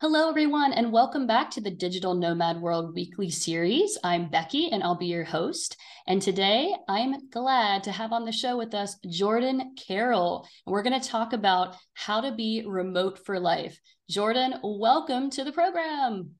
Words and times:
Hello, 0.00 0.28
everyone, 0.28 0.72
and 0.72 0.92
welcome 0.92 1.24
back 1.24 1.52
to 1.52 1.60
the 1.60 1.70
Digital 1.70 2.14
Nomad 2.14 2.60
World 2.60 2.94
Weekly 2.96 3.30
Series. 3.30 3.96
I'm 4.02 4.28
Becky, 4.28 4.68
and 4.70 4.82
I'll 4.82 4.98
be 4.98 5.06
your 5.06 5.22
host. 5.22 5.76
And 6.08 6.20
today 6.20 6.74
I'm 6.88 7.30
glad 7.30 7.84
to 7.84 7.92
have 7.92 8.12
on 8.12 8.24
the 8.24 8.32
show 8.32 8.58
with 8.58 8.74
us 8.74 8.96
Jordan 9.08 9.76
Carroll. 9.78 10.48
We're 10.66 10.82
going 10.82 11.00
to 11.00 11.08
talk 11.08 11.32
about 11.32 11.76
how 11.94 12.20
to 12.20 12.32
be 12.32 12.64
remote 12.66 13.24
for 13.24 13.38
life. 13.38 13.78
Jordan, 14.10 14.56
welcome 14.64 15.30
to 15.30 15.44
the 15.44 15.52
program. 15.52 16.32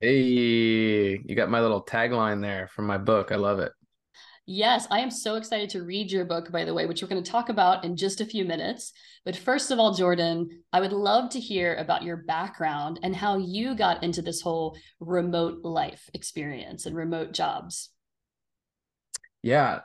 Hey, 0.00 1.20
you 1.24 1.34
got 1.36 1.50
my 1.50 1.60
little 1.60 1.84
tagline 1.84 2.42
there 2.42 2.66
from 2.66 2.86
my 2.86 2.98
book. 2.98 3.30
I 3.30 3.36
love 3.36 3.60
it. 3.60 3.72
Yes, 4.50 4.86
I 4.90 5.00
am 5.00 5.10
so 5.10 5.34
excited 5.34 5.68
to 5.70 5.82
read 5.82 6.10
your 6.10 6.24
book, 6.24 6.50
by 6.50 6.64
the 6.64 6.72
way, 6.72 6.86
which 6.86 7.02
we're 7.02 7.08
going 7.08 7.22
to 7.22 7.30
talk 7.30 7.50
about 7.50 7.84
in 7.84 7.96
just 7.96 8.22
a 8.22 8.24
few 8.24 8.46
minutes. 8.46 8.94
But 9.26 9.36
first 9.36 9.70
of 9.70 9.78
all, 9.78 9.92
Jordan, 9.92 10.62
I 10.72 10.80
would 10.80 10.94
love 10.94 11.28
to 11.32 11.38
hear 11.38 11.74
about 11.74 12.02
your 12.02 12.16
background 12.16 12.98
and 13.02 13.14
how 13.14 13.36
you 13.36 13.76
got 13.76 14.02
into 14.02 14.22
this 14.22 14.40
whole 14.40 14.78
remote 15.00 15.64
life 15.64 16.08
experience 16.14 16.86
and 16.86 16.96
remote 16.96 17.34
jobs. 17.34 17.90
Yeah. 19.42 19.80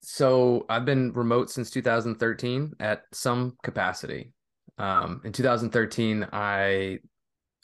So 0.00 0.66
I've 0.68 0.84
been 0.84 1.12
remote 1.12 1.48
since 1.48 1.70
2013 1.70 2.72
at 2.80 3.02
some 3.12 3.56
capacity. 3.62 4.32
Um, 4.76 5.20
in 5.24 5.30
2013, 5.30 6.26
I, 6.32 6.98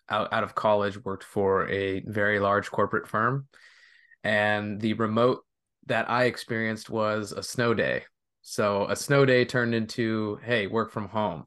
out, 0.09 0.32
out 0.32 0.45
of 0.45 0.54
college, 0.54 1.04
worked 1.04 1.24
for 1.24 1.68
a 1.68 2.04
very 2.06 2.38
large 2.38 2.70
corporate 2.70 3.09
firm. 3.09 3.48
And 4.23 4.80
the 4.80 4.92
remote 4.92 5.40
that 5.86 6.10
I 6.10 6.24
experienced 6.24 6.90
was 6.90 7.32
a 7.32 7.42
snow 7.42 7.74
day. 7.74 8.04
So 8.42 8.86
a 8.88 8.96
snow 8.96 9.24
day 9.24 9.45
turned 9.45 9.74
into, 9.74 10.38
hey, 10.45 10.66
work 10.66 10.92
from 10.92 11.09
home, 11.09 11.45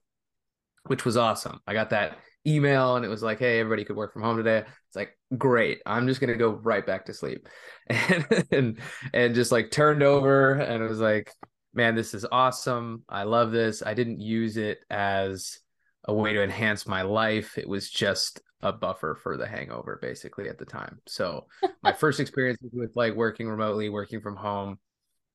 which 0.88 1.06
was 1.06 1.18
awesome. 1.18 1.60
I 1.66 1.74
got 1.74 1.92
that 1.92 2.18
email 2.46 2.96
and 2.96 3.06
it 3.06 3.10
was 3.10 3.24
like, 3.24 3.40
hey, 3.40 3.60
everybody 3.60 3.86
could 3.86 3.96
work 3.96 4.14
from 4.14 4.24
home 4.24 4.38
today. 4.38 4.60
It's 4.88 4.96
like, 4.96 5.18
great. 5.38 5.82
I'm 5.86 6.08
just 6.08 6.20
gonna 6.20 6.36
go 6.36 6.50
right 6.50 6.86
back 6.86 7.06
to 7.06 7.14
sleep. 7.14 7.48
And 7.90 8.46
and 8.52 8.80
and 9.14 9.34
just 9.34 9.52
like 9.52 9.72
turned 9.72 10.04
over 10.04 10.52
and 10.54 10.84
it 10.84 10.88
was 10.88 11.00
like, 11.00 11.32
man, 11.74 11.96
this 11.96 12.14
is 12.14 12.26
awesome. 12.32 13.04
I 13.10 13.24
love 13.24 13.52
this. 13.52 13.82
I 13.84 13.96
didn't 13.96 14.22
use 14.22 14.58
it 14.58 14.80
as 14.92 15.58
a 16.06 16.14
way 16.14 16.34
to 16.34 16.44
enhance 16.44 16.86
my 16.86 17.02
life. 17.02 17.58
It 17.58 17.68
was 17.68 17.90
just 17.90 18.42
a 18.62 18.74
buffer 18.74 19.16
for 19.16 19.38
the 19.38 19.48
hangover 19.48 19.98
basically 20.02 20.50
at 20.50 20.58
the 20.58 20.66
time. 20.66 21.00
So 21.08 21.48
my 21.82 21.94
first 21.94 22.20
experiences 22.20 22.70
with 22.74 22.96
like 22.96 23.16
working 23.16 23.48
remotely, 23.48 23.90
working 23.90 24.22
from 24.22 24.36
home 24.36 24.80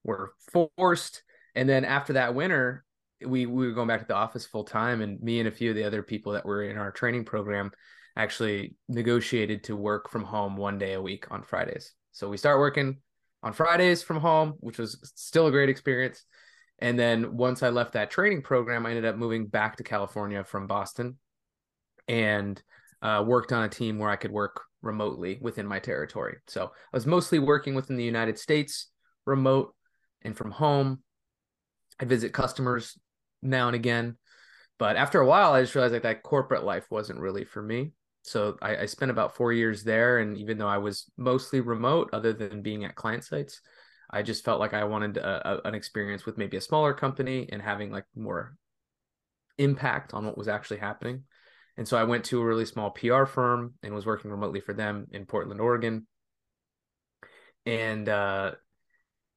were 0.02 0.32
forced. 0.52 1.22
And 1.54 1.68
then 1.68 1.84
after 1.84 2.14
that 2.14 2.34
winter, 2.34 2.84
we 3.24 3.46
we 3.46 3.66
were 3.66 3.72
going 3.72 3.88
back 3.88 4.00
to 4.00 4.06
the 4.06 4.14
office 4.14 4.44
full 4.44 4.64
time 4.64 5.00
and 5.00 5.20
me 5.20 5.38
and 5.38 5.48
a 5.48 5.52
few 5.52 5.70
of 5.70 5.76
the 5.76 5.84
other 5.84 6.02
people 6.02 6.32
that 6.32 6.44
were 6.44 6.64
in 6.64 6.76
our 6.76 6.90
training 6.90 7.24
program 7.24 7.70
actually 8.16 8.74
negotiated 8.88 9.64
to 9.64 9.76
work 9.76 10.10
from 10.10 10.24
home 10.24 10.56
one 10.56 10.78
day 10.78 10.92
a 10.92 11.02
week 11.02 11.30
on 11.30 11.42
Fridays. 11.42 11.92
So 12.12 12.28
we 12.28 12.36
start 12.36 12.58
working 12.58 12.98
on 13.42 13.52
Fridays 13.52 14.02
from 14.02 14.18
home, 14.18 14.54
which 14.60 14.78
was 14.78 15.12
still 15.16 15.46
a 15.46 15.50
great 15.50 15.68
experience. 15.68 16.24
And 16.78 16.98
then 16.98 17.36
once 17.36 17.62
I 17.62 17.70
left 17.70 17.92
that 17.92 18.10
training 18.10 18.42
program, 18.42 18.84
I 18.84 18.90
ended 18.90 19.04
up 19.04 19.16
moving 19.16 19.46
back 19.46 19.76
to 19.76 19.84
California 19.84 20.44
from 20.44 20.66
Boston 20.66 21.18
and 22.08 22.60
uh, 23.04 23.22
worked 23.24 23.52
on 23.52 23.64
a 23.64 23.68
team 23.68 23.98
where 23.98 24.10
I 24.10 24.16
could 24.16 24.32
work 24.32 24.62
remotely 24.82 25.38
within 25.40 25.66
my 25.66 25.78
territory. 25.78 26.38
So 26.48 26.64
I 26.64 26.96
was 26.96 27.06
mostly 27.06 27.38
working 27.38 27.74
within 27.74 27.96
the 27.96 28.04
United 28.04 28.38
States, 28.38 28.90
remote 29.26 29.74
and 30.22 30.36
from 30.36 30.50
home. 30.50 31.02
I 32.00 32.06
visit 32.06 32.32
customers 32.32 32.98
now 33.42 33.68
and 33.68 33.76
again. 33.76 34.16
But 34.78 34.96
after 34.96 35.20
a 35.20 35.26
while, 35.26 35.52
I 35.52 35.60
just 35.60 35.74
realized 35.74 35.92
like 35.92 36.02
that 36.02 36.22
corporate 36.22 36.64
life 36.64 36.90
wasn't 36.90 37.20
really 37.20 37.44
for 37.44 37.62
me. 37.62 37.92
So 38.22 38.56
I, 38.62 38.78
I 38.78 38.86
spent 38.86 39.10
about 39.10 39.36
four 39.36 39.52
years 39.52 39.84
there. 39.84 40.18
And 40.18 40.36
even 40.38 40.56
though 40.58 40.66
I 40.68 40.78
was 40.78 41.04
mostly 41.16 41.60
remote, 41.60 42.10
other 42.12 42.32
than 42.32 42.62
being 42.62 42.84
at 42.84 42.96
client 42.96 43.22
sites, 43.22 43.60
I 44.10 44.22
just 44.22 44.44
felt 44.44 44.60
like 44.60 44.74
I 44.74 44.84
wanted 44.84 45.18
a, 45.18 45.48
a, 45.48 45.68
an 45.68 45.74
experience 45.74 46.24
with 46.24 46.38
maybe 46.38 46.56
a 46.56 46.62
smaller 46.62 46.94
company 46.94 47.48
and 47.52 47.60
having 47.60 47.92
like 47.92 48.06
more 48.16 48.56
impact 49.58 50.14
on 50.14 50.24
what 50.24 50.38
was 50.38 50.48
actually 50.48 50.78
happening. 50.78 51.24
And 51.76 51.86
so 51.88 51.96
I 51.96 52.04
went 52.04 52.24
to 52.26 52.40
a 52.40 52.44
really 52.44 52.66
small 52.66 52.90
PR 52.90 53.24
firm 53.24 53.74
and 53.82 53.94
was 53.94 54.06
working 54.06 54.30
remotely 54.30 54.60
for 54.60 54.72
them 54.72 55.06
in 55.10 55.26
Portland, 55.26 55.60
Oregon. 55.60 56.06
And 57.66 58.08
uh, 58.08 58.52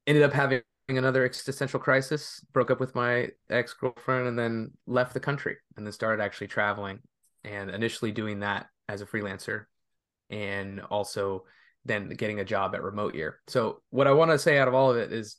ended 0.06 0.22
up 0.22 0.32
having 0.32 0.62
another 0.88 1.24
existential 1.24 1.80
crisis, 1.80 2.44
broke 2.52 2.70
up 2.70 2.80
with 2.80 2.94
my 2.94 3.28
ex 3.50 3.74
girlfriend, 3.74 4.28
and 4.28 4.38
then 4.38 4.70
left 4.86 5.14
the 5.14 5.20
country 5.20 5.56
and 5.76 5.84
then 5.84 5.92
started 5.92 6.22
actually 6.22 6.46
traveling 6.46 7.00
and 7.44 7.70
initially 7.70 8.12
doing 8.12 8.40
that 8.40 8.66
as 8.88 9.00
a 9.00 9.06
freelancer 9.06 9.64
and 10.30 10.80
also 10.80 11.44
then 11.84 12.08
getting 12.10 12.40
a 12.40 12.44
job 12.44 12.74
at 12.74 12.82
Remote 12.82 13.14
Year. 13.14 13.40
So, 13.48 13.82
what 13.90 14.06
I 14.06 14.12
want 14.12 14.30
to 14.30 14.38
say 14.38 14.58
out 14.58 14.68
of 14.68 14.74
all 14.74 14.90
of 14.90 14.96
it 14.96 15.12
is 15.12 15.36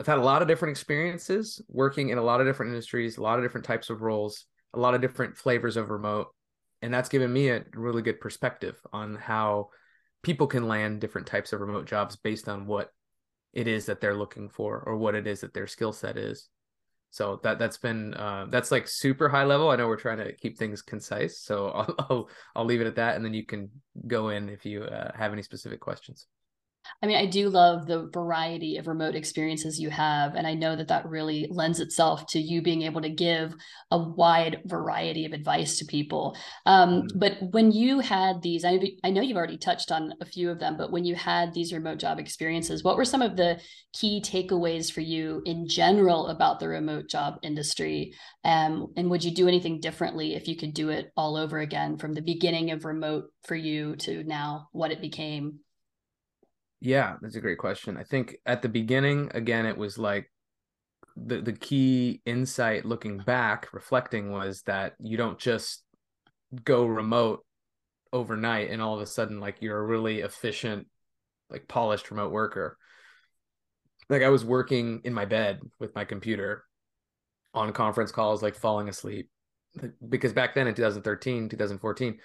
I've 0.00 0.06
had 0.06 0.18
a 0.18 0.22
lot 0.22 0.42
of 0.42 0.48
different 0.48 0.72
experiences 0.72 1.62
working 1.68 2.08
in 2.08 2.18
a 2.18 2.22
lot 2.22 2.40
of 2.40 2.46
different 2.46 2.70
industries, 2.70 3.18
a 3.18 3.22
lot 3.22 3.38
of 3.38 3.44
different 3.44 3.66
types 3.66 3.90
of 3.90 4.02
roles 4.02 4.46
a 4.74 4.78
lot 4.78 4.94
of 4.94 5.00
different 5.00 5.36
flavors 5.36 5.76
of 5.76 5.90
remote 5.90 6.28
and 6.82 6.92
that's 6.92 7.08
given 7.08 7.32
me 7.32 7.48
a 7.48 7.64
really 7.74 8.02
good 8.02 8.20
perspective 8.20 8.78
on 8.92 9.14
how 9.14 9.70
people 10.22 10.46
can 10.46 10.68
land 10.68 11.00
different 11.00 11.26
types 11.26 11.52
of 11.52 11.60
remote 11.60 11.86
jobs 11.86 12.16
based 12.16 12.48
on 12.48 12.66
what 12.66 12.90
it 13.52 13.68
is 13.68 13.86
that 13.86 14.00
they're 14.00 14.16
looking 14.16 14.48
for 14.48 14.82
or 14.84 14.96
what 14.96 15.14
it 15.14 15.26
is 15.26 15.40
that 15.40 15.54
their 15.54 15.66
skill 15.66 15.92
set 15.92 16.16
is. 16.16 16.48
So 17.10 17.40
that 17.42 17.58
that's 17.58 17.76
been 17.76 18.14
uh, 18.14 18.46
that's 18.48 18.70
like 18.70 18.88
super 18.88 19.28
high 19.28 19.44
level. 19.44 19.70
I 19.70 19.76
know 19.76 19.86
we're 19.86 19.96
trying 19.96 20.18
to 20.18 20.34
keep 20.34 20.58
things 20.58 20.82
concise 20.82 21.40
so 21.40 21.68
i'll 21.74 21.94
i'll, 21.98 22.30
I'll 22.56 22.64
leave 22.64 22.80
it 22.80 22.86
at 22.86 22.96
that 22.96 23.16
and 23.16 23.24
then 23.24 23.34
you 23.34 23.44
can 23.44 23.70
go 24.06 24.30
in 24.30 24.48
if 24.48 24.64
you 24.64 24.82
uh, 24.84 25.12
have 25.14 25.32
any 25.32 25.42
specific 25.42 25.80
questions 25.80 26.26
I 27.02 27.06
mean, 27.06 27.16
I 27.16 27.26
do 27.26 27.48
love 27.48 27.86
the 27.86 28.08
variety 28.12 28.76
of 28.76 28.86
remote 28.86 29.14
experiences 29.14 29.80
you 29.80 29.90
have. 29.90 30.34
And 30.34 30.46
I 30.46 30.54
know 30.54 30.76
that 30.76 30.88
that 30.88 31.08
really 31.08 31.48
lends 31.50 31.80
itself 31.80 32.26
to 32.28 32.38
you 32.38 32.62
being 32.62 32.82
able 32.82 33.00
to 33.02 33.08
give 33.08 33.54
a 33.90 33.98
wide 33.98 34.62
variety 34.66 35.24
of 35.24 35.32
advice 35.32 35.78
to 35.78 35.84
people. 35.84 36.36
Um, 36.64 37.02
mm-hmm. 37.02 37.18
But 37.18 37.38
when 37.50 37.72
you 37.72 38.00
had 38.00 38.42
these, 38.42 38.64
I, 38.64 38.78
I 39.02 39.10
know 39.10 39.20
you've 39.20 39.36
already 39.36 39.58
touched 39.58 39.90
on 39.90 40.14
a 40.20 40.24
few 40.24 40.50
of 40.50 40.60
them, 40.60 40.76
but 40.76 40.92
when 40.92 41.04
you 41.04 41.14
had 41.14 41.52
these 41.52 41.72
remote 41.72 41.98
job 41.98 42.18
experiences, 42.18 42.84
what 42.84 42.96
were 42.96 43.04
some 43.04 43.22
of 43.22 43.36
the 43.36 43.60
key 43.92 44.22
takeaways 44.24 44.90
for 44.90 45.00
you 45.00 45.42
in 45.44 45.68
general 45.68 46.28
about 46.28 46.60
the 46.60 46.68
remote 46.68 47.08
job 47.08 47.34
industry? 47.42 48.14
Um, 48.44 48.92
and 48.96 49.10
would 49.10 49.24
you 49.24 49.34
do 49.34 49.48
anything 49.48 49.80
differently 49.80 50.34
if 50.34 50.46
you 50.46 50.56
could 50.56 50.74
do 50.74 50.90
it 50.90 51.12
all 51.16 51.36
over 51.36 51.58
again 51.58 51.98
from 51.98 52.12
the 52.12 52.22
beginning 52.22 52.70
of 52.70 52.84
remote 52.84 53.24
for 53.42 53.56
you 53.56 53.96
to 53.96 54.22
now 54.24 54.68
what 54.72 54.92
it 54.92 55.00
became? 55.00 55.60
Yeah, 56.84 57.14
that's 57.20 57.36
a 57.36 57.40
great 57.40 57.58
question. 57.58 57.96
I 57.96 58.02
think 58.02 58.38
at 58.44 58.60
the 58.60 58.68
beginning, 58.68 59.30
again, 59.34 59.66
it 59.66 59.78
was 59.78 59.98
like 59.98 60.28
the 61.16 61.40
the 61.40 61.52
key 61.52 62.20
insight 62.26 62.84
looking 62.84 63.18
back, 63.18 63.72
reflecting 63.72 64.32
was 64.32 64.62
that 64.62 64.94
you 64.98 65.16
don't 65.16 65.38
just 65.38 65.84
go 66.64 66.84
remote 66.84 67.46
overnight 68.12 68.70
and 68.70 68.82
all 68.82 68.96
of 68.96 69.00
a 69.00 69.06
sudden 69.06 69.38
like 69.38 69.58
you're 69.60 69.78
a 69.78 69.86
really 69.86 70.22
efficient, 70.22 70.88
like 71.48 71.68
polished 71.68 72.10
remote 72.10 72.32
worker. 72.32 72.76
Like 74.08 74.22
I 74.22 74.30
was 74.30 74.44
working 74.44 75.02
in 75.04 75.14
my 75.14 75.24
bed 75.24 75.60
with 75.78 75.94
my 75.94 76.04
computer 76.04 76.64
on 77.54 77.72
conference 77.72 78.10
calls, 78.10 78.42
like 78.42 78.56
falling 78.56 78.88
asleep. 78.88 79.30
Because 80.08 80.32
back 80.32 80.56
then 80.56 80.66
in 80.66 80.74
2013, 80.74 81.48
2014, 81.48 82.18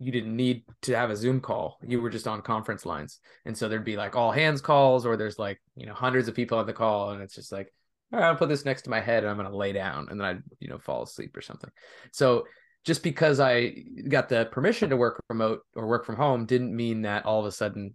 you 0.00 0.10
didn't 0.10 0.34
need 0.34 0.64
to 0.82 0.96
have 0.96 1.10
a 1.10 1.16
Zoom 1.16 1.40
call. 1.40 1.78
You 1.86 2.00
were 2.00 2.08
just 2.08 2.26
on 2.26 2.40
conference 2.40 2.86
lines. 2.86 3.20
And 3.44 3.56
so 3.56 3.68
there'd 3.68 3.84
be 3.84 3.98
like 3.98 4.16
all 4.16 4.32
hands 4.32 4.62
calls 4.62 5.04
or 5.04 5.16
there's 5.16 5.38
like, 5.38 5.60
you 5.76 5.84
know, 5.84 5.92
hundreds 5.92 6.26
of 6.26 6.34
people 6.34 6.58
on 6.58 6.66
the 6.66 6.72
call. 6.72 7.10
And 7.10 7.22
it's 7.22 7.34
just 7.34 7.52
like, 7.52 7.70
all 8.10 8.18
right, 8.18 8.26
I'll 8.26 8.36
put 8.36 8.48
this 8.48 8.64
next 8.64 8.82
to 8.82 8.90
my 8.90 9.00
head 9.00 9.22
and 9.22 9.30
I'm 9.30 9.36
going 9.36 9.50
to 9.50 9.56
lay 9.56 9.72
down 9.72 10.08
and 10.10 10.18
then 10.18 10.26
I'd, 10.26 10.42
you 10.58 10.68
know, 10.68 10.78
fall 10.78 11.02
asleep 11.02 11.36
or 11.36 11.42
something. 11.42 11.70
So 12.12 12.46
just 12.86 13.02
because 13.02 13.40
I 13.40 13.74
got 14.08 14.30
the 14.30 14.46
permission 14.46 14.88
to 14.88 14.96
work 14.96 15.22
remote 15.28 15.60
or 15.74 15.86
work 15.86 16.06
from 16.06 16.16
home 16.16 16.46
didn't 16.46 16.74
mean 16.74 17.02
that 17.02 17.26
all 17.26 17.40
of 17.40 17.46
a 17.46 17.52
sudden 17.52 17.94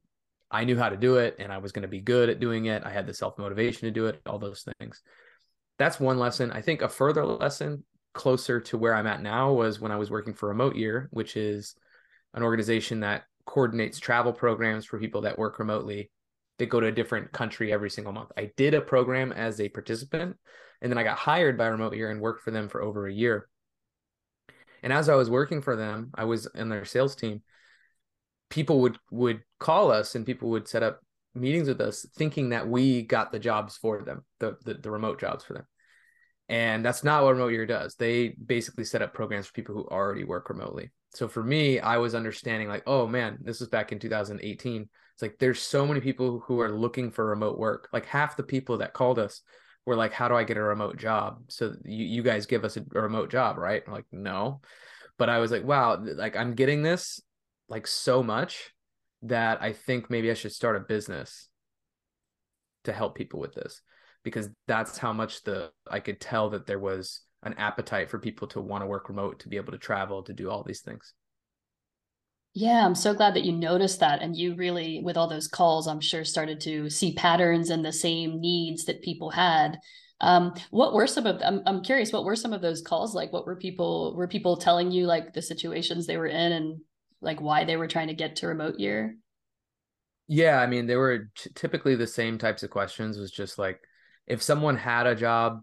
I 0.51 0.63
knew 0.63 0.78
how 0.78 0.90
to 0.90 0.98
do 0.98 1.16
it 1.16 1.38
and 1.40 1.51
I 1.51 1.58
was 1.58 1.72
going 1.72 1.81
to 1.81 1.88
be 1.88 2.01
good 2.01 2.30
at 2.30 2.40
doing 2.40 2.66
it. 2.66 2.84
I 2.86 2.92
had 2.92 3.08
the 3.08 3.16
self 3.16 3.40
motivation 3.40 3.88
to 3.88 3.92
do 3.92 4.06
it, 4.06 4.22
all 4.28 4.38
those 4.38 4.63
things. 4.80 5.01
That's 5.80 6.00
one 6.00 6.19
lesson. 6.19 6.51
I 6.51 6.62
think 6.62 6.84
a 6.84 6.88
further 6.88 7.25
lesson 7.25 7.84
closer 8.13 8.62
to 8.62 8.78
where 8.78 8.94
I'm 8.94 9.08
at 9.08 9.24
now 9.24 9.54
was 9.54 9.80
when 9.80 9.92
I 9.92 9.98
was 9.98 10.12
working 10.12 10.36
for 10.36 10.50
Remote 10.50 10.75
Year, 10.75 11.10
which 11.12 11.36
is 11.36 11.75
an 12.36 12.44
organization 12.44 13.00
that 13.00 13.24
coordinates 13.46 14.00
travel 14.00 14.34
programs 14.34 14.86
for 14.86 15.00
people 15.00 15.22
that 15.22 15.40
work 15.40 15.58
remotely 15.58 16.12
that 16.58 16.70
go 16.70 16.80
to 16.80 16.88
a 16.88 16.92
different 16.92 17.32
country 17.32 17.74
every 17.74 17.90
single 17.90 18.14
month. 18.14 18.32
I 18.38 18.52
did 18.56 18.74
a 18.74 18.82
program 18.82 19.32
as 19.32 19.60
a 19.60 19.70
participant 19.70 20.38
and 20.82 20.92
then 20.92 20.98
I 20.98 21.04
got 21.04 21.18
hired 21.18 21.58
by 21.58 21.68
Remote 21.68 21.96
Year 21.96 22.12
and 22.12 22.22
worked 22.22 22.44
for 22.44 22.52
them 22.52 22.70
for 22.70 22.82
over 22.82 23.08
a 23.08 23.14
year. 23.14 23.48
And 24.84 24.94
as 24.94 25.10
I 25.10 25.16
was 25.16 25.30
working 25.30 25.62
for 25.62 25.76
them, 25.76 26.12
I 26.14 26.26
was 26.26 26.48
in 26.54 26.70
their 26.70 26.86
sales 26.86 27.16
team. 27.16 27.42
People 28.50 28.82
would 28.82 28.98
would 29.10 29.42
call 29.60 29.92
us 29.92 30.16
and 30.16 30.26
people 30.26 30.50
would 30.52 30.68
set 30.68 30.84
up 30.84 31.00
meetings 31.34 31.68
with 31.68 31.82
us 31.82 32.06
thinking 32.16 32.50
that 32.50 32.68
we 32.68 33.02
got 33.02 33.32
the 33.32 33.40
jobs 33.40 33.78
for 33.78 34.02
them, 34.04 34.24
the 34.40 34.58
the, 34.64 34.76
the 34.76 34.92
remote 34.92 35.20
jobs 35.20 35.44
for 35.44 35.54
them. 35.54 35.66
And 36.48 36.86
that's 36.86 37.04
not 37.04 37.24
what 37.24 37.32
Remote 37.32 37.54
Year 37.54 37.66
does. 37.66 37.96
They 37.96 38.30
basically 38.30 38.84
set 38.84 39.02
up 39.02 39.16
programs 39.16 39.48
for 39.48 39.54
people 39.54 39.74
who 39.74 39.88
already 39.88 40.24
work 40.24 40.50
remotely. 40.50 40.92
So 41.15 41.27
for 41.27 41.44
me, 41.44 41.79
I 41.79 41.97
was 41.97 42.13
understanding 42.13 42.67
like, 42.67 42.83
oh 42.85 43.07
man, 43.07 43.38
this 43.41 43.59
was 43.59 43.69
back 43.69 43.91
in 43.91 44.00
2018. 44.00 44.89
It's 45.13 45.21
like 45.21 45.38
there's 45.39 45.62
so 45.62 45.85
many 45.85 46.01
people 46.01 46.44
who 46.45 46.59
are 46.59 46.69
looking 46.69 47.09
for 47.09 47.25
remote 47.25 47.57
work. 47.57 47.88
Like 47.94 48.06
half 48.06 48.35
the 48.35 48.44
people 48.44 48.79
that 48.79 48.94
called 48.94 49.17
us 49.17 49.41
were 49.85 49.95
like, 49.95 50.12
how 50.12 50.27
do 50.27 50.35
I 50.35 50.44
get 50.44 50.57
a 50.57 50.62
remote 50.62 50.97
job? 50.97 51.44
So 51.47 51.73
you, 51.85 52.06
you 52.06 52.23
guys 52.23 52.45
give 52.45 52.65
us 52.65 52.75
a, 52.75 52.83
a 52.94 53.01
remote 53.01 53.31
job, 53.31 53.57
right? 53.57 53.81
I'm 53.85 53.94
like, 53.94 54.06
no. 54.12 54.62
But 55.17 55.29
I 55.29 55.39
was 55.39 55.51
like, 55.51 55.63
wow, 55.63 56.03
like 56.03 56.35
I'm 56.35 56.53
getting 56.53 56.83
this 56.83 57.21
like 57.69 57.88
so 57.88 58.21
much 58.21 58.71
that 59.21 59.62
I 59.62 59.71
think 59.71 60.09
maybe 60.09 60.29
I 60.29 60.33
should 60.33 60.51
start 60.51 60.75
a 60.75 60.81
business 60.81 61.47
to 62.83 62.91
help 62.91 63.15
people 63.15 63.39
with 63.39 63.56
this 63.56 63.81
because 64.23 64.50
that's 64.67 64.97
how 64.97 65.13
much 65.13 65.44
the 65.44 65.71
I 65.89 66.01
could 66.01 66.19
tell 66.19 66.50
that 66.50 66.65
there 66.65 66.79
was 66.79 67.21
an 67.45 67.53
appetite 67.53 68.09
for 68.09 68.19
people 68.19 68.47
to 68.50 68.59
want 68.59 68.81
to 68.81 68.88
work 68.88 69.07
remote, 69.07 69.39
to 69.39 69.50
be 69.50 69.57
able 69.57 69.71
to 69.71 69.77
travel, 69.77 70.24
to 70.24 70.33
do 70.33 70.50
all 70.50 70.63
these 70.63 70.81
things. 70.81 71.13
Yeah, 72.53 72.86
I'm 72.86 72.95
so 72.95 73.13
glad 73.13 73.36
that 73.36 73.44
you 73.44 73.51
noticed 73.51 74.00
that. 74.00 74.21
And 74.21 74.36
you 74.36 74.56
really, 74.56 75.01
with 75.03 75.18
all 75.18 75.27
those 75.27 75.47
calls, 75.47 75.88
I'm 75.88 76.00
sure 76.00 76.24
started 76.24 76.62
to 76.62 76.89
see 76.89 77.13
patterns 77.13 77.69
and 77.69 77.83
the 77.83 77.92
same 77.92 78.39
needs 78.39 78.86
that 78.86 79.01
people 79.01 79.30
had. 79.30 79.77
Um, 80.21 80.53
what 80.71 80.94
were 80.94 81.07
some 81.07 81.25
of 81.25 81.42
I'm 81.44 81.62
I'm 81.65 81.83
curious, 81.83 82.13
what 82.13 82.24
were 82.24 82.38
some 82.38 82.53
of 82.53 82.62
those 82.62 82.81
calls 82.81 83.13
like? 83.13 83.33
What 83.33 83.45
were 83.45 83.57
people 83.57 84.15
were 84.15 84.30
people 84.30 84.56
telling 84.56 84.91
you 84.91 85.06
like 85.06 85.33
the 85.33 85.41
situations 85.41 86.07
they 86.07 86.15
were 86.15 86.27
in 86.27 86.51
and 86.53 86.80
like 87.21 87.41
why 87.41 87.65
they 87.65 87.75
were 87.75 87.88
trying 87.89 88.07
to 88.07 88.13
get 88.13 88.38
to 88.38 88.48
remote 88.48 88.80
year? 88.80 89.18
Yeah, 90.27 90.59
I 90.59 90.68
mean, 90.68 90.88
they 90.88 90.95
were 90.95 91.30
t- 91.36 91.51
typically 91.53 91.95
the 91.95 92.07
same 92.07 92.38
types 92.38 92.63
of 92.63 92.69
questions. 92.69 93.18
Was 93.18 93.31
just 93.31 93.59
like 93.59 93.81
if 94.25 94.41
someone 94.41 94.77
had 94.77 95.06
a 95.07 95.15
job, 95.15 95.62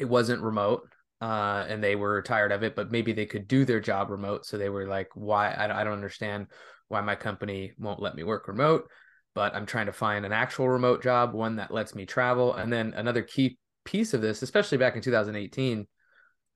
it 0.00 0.08
wasn't 0.08 0.42
remote, 0.42 0.88
uh, 1.20 1.64
and 1.68 1.82
they 1.82 1.96
were 1.96 2.22
tired 2.22 2.52
of 2.52 2.62
it, 2.62 2.76
but 2.76 2.90
maybe 2.90 3.12
they 3.12 3.26
could 3.26 3.48
do 3.48 3.64
their 3.64 3.80
job 3.80 4.10
remote. 4.10 4.46
So 4.46 4.58
they 4.58 4.68
were 4.68 4.86
like, 4.86 5.08
"Why? 5.14 5.50
I, 5.50 5.80
I 5.80 5.84
don't 5.84 5.94
understand 5.94 6.48
why 6.88 7.00
my 7.00 7.16
company 7.16 7.72
won't 7.78 8.00
let 8.02 8.14
me 8.14 8.24
work 8.24 8.48
remote." 8.48 8.88
But 9.34 9.54
I'm 9.54 9.66
trying 9.66 9.86
to 9.86 9.92
find 9.92 10.26
an 10.26 10.32
actual 10.32 10.68
remote 10.68 11.02
job, 11.02 11.32
one 11.32 11.56
that 11.56 11.70
lets 11.72 11.94
me 11.94 12.06
travel. 12.06 12.54
And 12.54 12.72
then 12.72 12.94
another 12.94 13.22
key 13.22 13.58
piece 13.84 14.14
of 14.14 14.20
this, 14.20 14.42
especially 14.42 14.78
back 14.78 14.96
in 14.96 15.02
2018, 15.02 15.86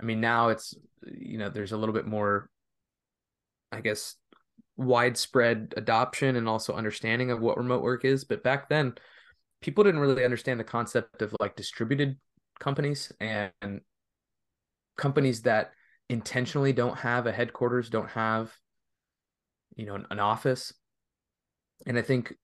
I 0.00 0.05
mean, 0.05 0.21
now 0.21 0.49
it's 0.49 0.75
you 1.06 1.39
know 1.39 1.49
there's 1.49 1.73
a 1.73 1.77
little 1.77 1.94
bit 1.94 2.06
more, 2.06 2.49
I 3.71 3.81
guess, 3.81 4.17
widespread 4.77 5.75
adoption 5.77 6.37
and 6.37 6.49
also 6.49 6.75
understanding 6.75 7.31
of 7.31 7.41
what 7.41 7.59
remote 7.59 7.83
work 7.83 8.05
is. 8.05 8.25
But 8.25 8.43
back 8.43 8.69
then, 8.69 8.94
people 9.61 9.85
didn't 9.85 10.00
really 10.00 10.25
understand 10.25 10.61
the 10.61 10.65
concept 10.65 11.23
of 11.23 11.35
like 11.41 11.56
distributed 11.56 12.19
companies 12.58 13.12
and 13.20 13.81
companies 14.96 15.43
that 15.43 15.72
intentionally 16.08 16.72
don't 16.72 16.99
have 16.99 17.26
a 17.26 17.32
headquarters, 17.32 17.88
don't 17.88 18.10
have, 18.10 18.52
you 19.76 19.87
know, 19.87 19.94
an, 19.94 20.06
an 20.10 20.20
office. 20.20 20.72
And 21.87 21.99
I 21.99 22.02
think 22.02 22.34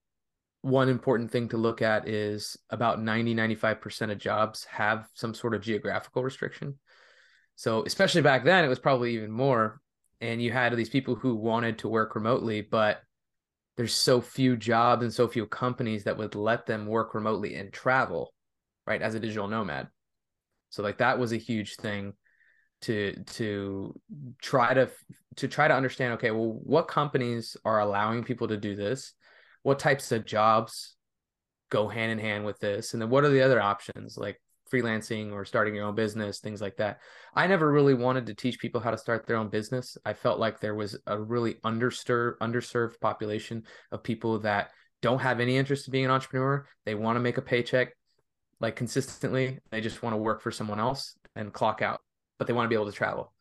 one 0.61 0.89
important 0.89 1.31
thing 1.31 1.49
to 1.49 1.57
look 1.57 1.81
at 1.81 2.07
is 2.07 2.57
about 2.69 3.01
90 3.01 3.33
95% 3.33 4.11
of 4.11 4.17
jobs 4.17 4.65
have 4.65 5.07
some 5.13 5.33
sort 5.33 5.53
of 5.53 5.61
geographical 5.61 6.23
restriction. 6.23 6.75
So 7.55 7.83
especially 7.85 8.21
back 8.21 8.43
then 8.43 8.65
it 8.65 8.69
was 8.69 8.79
probably 8.79 9.15
even 9.15 9.31
more. 9.31 9.79
And 10.21 10.41
you 10.41 10.51
had 10.51 10.75
these 10.75 10.89
people 10.89 11.15
who 11.15 11.35
wanted 11.35 11.79
to 11.79 11.87
work 11.87 12.15
remotely 12.15 12.61
but 12.61 13.01
there's 13.77 13.95
so 13.95 14.19
few 14.19 14.57
jobs 14.57 15.03
and 15.03 15.13
so 15.13 15.25
few 15.25 15.45
companies 15.45 16.03
that 16.03 16.17
would 16.17 16.35
let 16.35 16.65
them 16.65 16.85
work 16.85 17.15
remotely 17.15 17.55
and 17.55 17.71
travel 17.71 18.33
right 18.85 19.01
as 19.01 19.15
a 19.15 19.19
digital 19.21 19.47
nomad 19.47 19.87
so 20.69 20.83
like 20.83 20.97
that 20.97 21.19
was 21.19 21.31
a 21.31 21.37
huge 21.37 21.75
thing 21.75 22.13
to 22.81 23.13
to 23.25 23.93
try 24.41 24.73
to 24.73 24.89
to 25.35 25.47
try 25.47 25.67
to 25.67 25.75
understand 25.75 26.13
okay 26.13 26.31
well 26.31 26.59
what 26.63 26.87
companies 26.87 27.57
are 27.65 27.79
allowing 27.79 28.23
people 28.23 28.47
to 28.47 28.57
do 28.57 28.75
this 28.75 29.13
what 29.63 29.79
types 29.79 30.11
of 30.11 30.25
jobs 30.25 30.95
go 31.69 31.87
hand 31.87 32.11
in 32.11 32.19
hand 32.19 32.45
with 32.45 32.59
this 32.59 32.93
and 32.93 33.01
then 33.01 33.09
what 33.09 33.23
are 33.23 33.29
the 33.29 33.41
other 33.41 33.61
options 33.61 34.17
like 34.17 34.39
freelancing 34.71 35.31
or 35.31 35.45
starting 35.45 35.75
your 35.75 35.85
own 35.85 35.95
business, 35.95 36.39
things 36.39 36.61
like 36.61 36.77
that. 36.77 36.99
I 37.33 37.47
never 37.47 37.71
really 37.71 37.93
wanted 37.93 38.27
to 38.27 38.33
teach 38.33 38.59
people 38.59 38.81
how 38.81 38.91
to 38.91 38.97
start 38.97 39.25
their 39.25 39.37
own 39.37 39.49
business. 39.49 39.97
I 40.05 40.13
felt 40.13 40.39
like 40.39 40.59
there 40.59 40.75
was 40.75 40.97
a 41.07 41.19
really 41.19 41.55
underserved 41.65 42.37
underserved 42.37 42.99
population 42.99 43.63
of 43.91 44.03
people 44.03 44.39
that 44.39 44.71
don't 45.01 45.19
have 45.19 45.39
any 45.39 45.57
interest 45.57 45.87
in 45.87 45.91
being 45.91 46.05
an 46.05 46.11
entrepreneur. 46.11 46.67
They 46.85 46.95
want 46.95 47.15
to 47.15 47.21
make 47.21 47.37
a 47.37 47.41
paycheck 47.41 47.93
like 48.59 48.75
consistently. 48.75 49.59
They 49.71 49.81
just 49.81 50.03
want 50.03 50.13
to 50.13 50.17
work 50.17 50.41
for 50.41 50.51
someone 50.51 50.79
else 50.79 51.15
and 51.35 51.53
clock 51.53 51.81
out, 51.81 52.01
but 52.37 52.47
they 52.47 52.53
want 52.53 52.65
to 52.65 52.69
be 52.69 52.75
able 52.75 52.91
to 52.91 52.97
travel. 52.97 53.33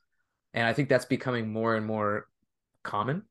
And 0.54 0.66
I 0.66 0.72
think 0.72 0.88
that's 0.88 1.04
becoming 1.04 1.52
more 1.52 1.74
and 1.76 1.86
more 1.86 2.26
common. 2.82 3.22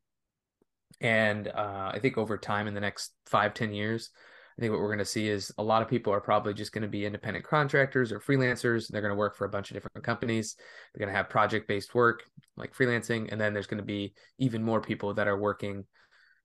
And 1.01 1.47
uh, 1.47 1.91
I 1.93 1.99
think 1.99 2.17
over 2.17 2.37
time 2.37 2.67
in 2.67 2.73
the 2.73 2.81
next 2.81 3.11
five, 3.25 3.53
ten 3.53 3.73
years, 3.73 4.09
I 4.57 4.61
think 4.61 4.71
what 4.71 4.81
we're 4.81 4.87
going 4.87 4.97
to 4.99 5.05
see 5.05 5.27
is 5.27 5.51
a 5.59 5.63
lot 5.63 5.83
of 5.83 5.87
people 5.87 6.11
are 6.11 6.21
probably 6.21 6.53
just 6.53 6.71
going 6.71 6.81
to 6.81 6.87
be 6.87 7.05
independent 7.05 7.45
contractors 7.45 8.11
or 8.11 8.19
freelancers. 8.19 8.87
They're 8.87 9.01
going 9.01 9.11
to 9.11 9.17
work 9.17 9.35
for 9.35 9.45
a 9.45 9.49
bunch 9.49 9.69
of 9.69 9.75
different 9.75 10.03
companies. 10.03 10.55
They're 10.93 11.05
going 11.05 11.13
to 11.13 11.17
have 11.17 11.29
project 11.29 11.67
based 11.67 11.93
work 11.93 12.23
like 12.55 12.75
freelancing. 12.75 13.31
And 13.31 13.39
then 13.39 13.53
there's 13.53 13.67
going 13.67 13.79
to 13.79 13.85
be 13.85 14.15
even 14.39 14.63
more 14.63 14.81
people 14.81 15.13
that 15.13 15.27
are 15.27 15.37
working, 15.37 15.85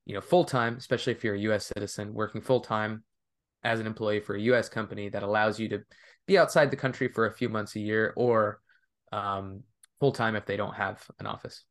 you 0.04 0.14
know, 0.14 0.20
full 0.20 0.44
time, 0.44 0.76
especially 0.76 1.14
if 1.14 1.24
you're 1.24 1.36
a 1.36 1.40
US 1.40 1.66
citizen, 1.66 2.12
working 2.12 2.42
full 2.42 2.60
time 2.60 3.02
as 3.64 3.80
an 3.80 3.86
employee 3.86 4.20
for 4.20 4.34
a 4.34 4.40
US 4.42 4.68
company 4.68 5.08
that 5.08 5.22
allows 5.22 5.58
you 5.58 5.68
to 5.70 5.80
be 6.26 6.38
outside 6.38 6.70
the 6.70 6.76
country 6.76 7.08
for 7.08 7.26
a 7.26 7.32
few 7.32 7.48
months 7.48 7.76
a 7.76 7.80
year 7.80 8.12
or 8.16 8.60
um, 9.12 9.62
full 10.00 10.12
time 10.12 10.36
if 10.36 10.46
they 10.46 10.56
don't 10.56 10.74
have 10.74 11.04
an 11.18 11.26
office. 11.26 11.64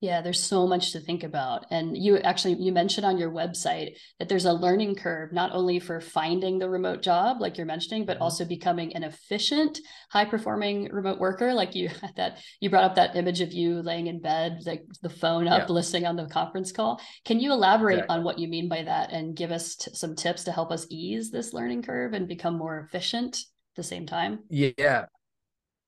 Yeah, 0.00 0.20
there's 0.20 0.42
so 0.42 0.64
much 0.68 0.92
to 0.92 1.00
think 1.00 1.24
about. 1.24 1.66
And 1.72 1.96
you 1.96 2.18
actually 2.18 2.54
you 2.54 2.70
mentioned 2.70 3.04
on 3.04 3.18
your 3.18 3.32
website 3.32 3.96
that 4.20 4.28
there's 4.28 4.44
a 4.44 4.52
learning 4.52 4.94
curve 4.94 5.32
not 5.32 5.50
only 5.52 5.80
for 5.80 6.00
finding 6.00 6.58
the 6.58 6.70
remote 6.70 7.02
job 7.02 7.40
like 7.40 7.56
you're 7.56 7.66
mentioning, 7.66 8.06
but 8.06 8.14
mm-hmm. 8.14 8.22
also 8.22 8.44
becoming 8.44 8.94
an 8.94 9.02
efficient, 9.02 9.80
high-performing 10.10 10.90
remote 10.92 11.18
worker. 11.18 11.52
Like 11.52 11.74
you 11.74 11.90
that 12.16 12.38
you 12.60 12.70
brought 12.70 12.84
up 12.84 12.94
that 12.94 13.16
image 13.16 13.40
of 13.40 13.52
you 13.52 13.82
laying 13.82 14.06
in 14.06 14.20
bed, 14.20 14.60
like 14.66 14.84
the 15.02 15.10
phone 15.10 15.48
up, 15.48 15.68
yeah. 15.68 15.74
listening 15.74 16.06
on 16.06 16.14
the 16.14 16.26
conference 16.26 16.70
call. 16.70 17.00
Can 17.24 17.40
you 17.40 17.52
elaborate 17.52 17.94
exactly. 17.94 18.16
on 18.16 18.24
what 18.24 18.38
you 18.38 18.46
mean 18.46 18.68
by 18.68 18.84
that 18.84 19.10
and 19.10 19.36
give 19.36 19.50
us 19.50 19.74
t- 19.74 19.90
some 19.94 20.14
tips 20.14 20.44
to 20.44 20.52
help 20.52 20.70
us 20.70 20.86
ease 20.90 21.32
this 21.32 21.52
learning 21.52 21.82
curve 21.82 22.12
and 22.12 22.28
become 22.28 22.56
more 22.56 22.78
efficient 22.78 23.34
at 23.36 23.76
the 23.76 23.82
same 23.82 24.06
time? 24.06 24.40
Yeah. 24.48 25.06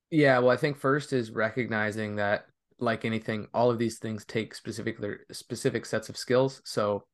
Yeah, 0.09 0.39
well, 0.39 0.49
I 0.49 0.57
think 0.57 0.75
first 0.75 1.13
is 1.13 1.31
recognizing 1.31 2.17
that 2.17 2.47
like 2.81 3.05
anything, 3.05 3.47
all 3.53 3.69
of 3.69 3.77
these 3.77 3.99
things 3.99 4.25
take 4.25 4.55
specific 4.55 4.97
specific 5.31 5.85
sets 5.85 6.09
of 6.09 6.17
skills. 6.17 6.61
So 6.65 7.05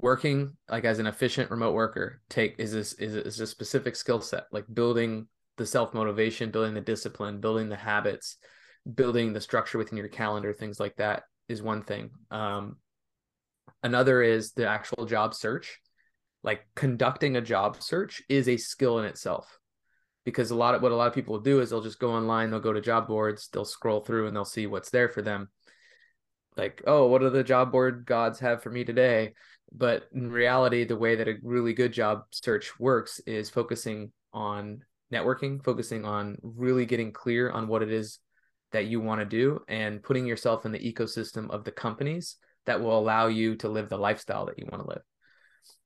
working 0.00 0.56
like 0.70 0.84
as 0.84 0.98
an 0.98 1.06
efficient 1.06 1.50
remote 1.50 1.74
worker 1.74 2.20
take 2.28 2.54
is 2.58 2.72
this 2.72 2.92
is, 2.94 3.14
is 3.14 3.40
a 3.40 3.46
specific 3.46 3.96
skill 3.96 4.20
set 4.20 4.44
like 4.52 4.64
building 4.72 5.26
the 5.56 5.66
self 5.66 5.92
motivation 5.92 6.52
building 6.52 6.72
the 6.72 6.80
discipline 6.80 7.40
building 7.40 7.68
the 7.68 7.74
habits 7.74 8.36
building 8.94 9.32
the 9.32 9.40
structure 9.40 9.76
within 9.76 9.98
your 9.98 10.06
calendar 10.06 10.52
things 10.52 10.78
like 10.78 10.94
that 10.96 11.24
is 11.48 11.62
one 11.62 11.82
thing. 11.82 12.10
Um, 12.30 12.76
another 13.82 14.22
is 14.22 14.52
the 14.52 14.68
actual 14.68 15.06
job 15.06 15.34
search. 15.34 15.80
Like 16.44 16.66
conducting 16.76 17.36
a 17.36 17.40
job 17.40 17.82
search 17.82 18.22
is 18.28 18.48
a 18.48 18.56
skill 18.56 19.00
in 19.00 19.06
itself 19.06 19.57
because 20.28 20.50
a 20.50 20.54
lot 20.54 20.74
of 20.74 20.82
what 20.82 20.92
a 20.92 20.94
lot 20.94 21.06
of 21.06 21.14
people 21.14 21.38
do 21.40 21.60
is 21.60 21.70
they'll 21.70 21.80
just 21.80 21.98
go 21.98 22.12
online, 22.12 22.50
they'll 22.50 22.60
go 22.60 22.74
to 22.74 22.82
job 22.82 23.08
boards, 23.08 23.48
they'll 23.48 23.64
scroll 23.64 24.00
through 24.00 24.26
and 24.26 24.36
they'll 24.36 24.44
see 24.44 24.66
what's 24.66 24.90
there 24.90 25.08
for 25.08 25.22
them. 25.22 25.48
Like, 26.54 26.82
oh, 26.86 27.06
what 27.06 27.22
do 27.22 27.30
the 27.30 27.42
job 27.42 27.72
board 27.72 28.04
gods 28.04 28.38
have 28.40 28.62
for 28.62 28.68
me 28.68 28.84
today? 28.84 29.32
But 29.72 30.06
in 30.12 30.30
reality, 30.30 30.84
the 30.84 30.98
way 30.98 31.16
that 31.16 31.28
a 31.28 31.36
really 31.42 31.72
good 31.72 31.94
job 31.94 32.24
search 32.30 32.78
works 32.78 33.20
is 33.20 33.48
focusing 33.48 34.12
on 34.34 34.82
networking, 35.10 35.64
focusing 35.64 36.04
on 36.04 36.36
really 36.42 36.84
getting 36.84 37.10
clear 37.10 37.50
on 37.50 37.66
what 37.66 37.82
it 37.82 37.90
is 37.90 38.18
that 38.72 38.84
you 38.84 39.00
want 39.00 39.22
to 39.22 39.24
do 39.24 39.60
and 39.66 40.02
putting 40.02 40.26
yourself 40.26 40.66
in 40.66 40.72
the 40.72 40.92
ecosystem 40.92 41.48
of 41.48 41.64
the 41.64 41.72
companies 41.72 42.36
that 42.66 42.82
will 42.82 42.98
allow 42.98 43.28
you 43.28 43.56
to 43.56 43.70
live 43.70 43.88
the 43.88 43.96
lifestyle 43.96 44.44
that 44.44 44.58
you 44.58 44.68
want 44.70 44.84
to 44.84 44.90
live. 44.90 45.02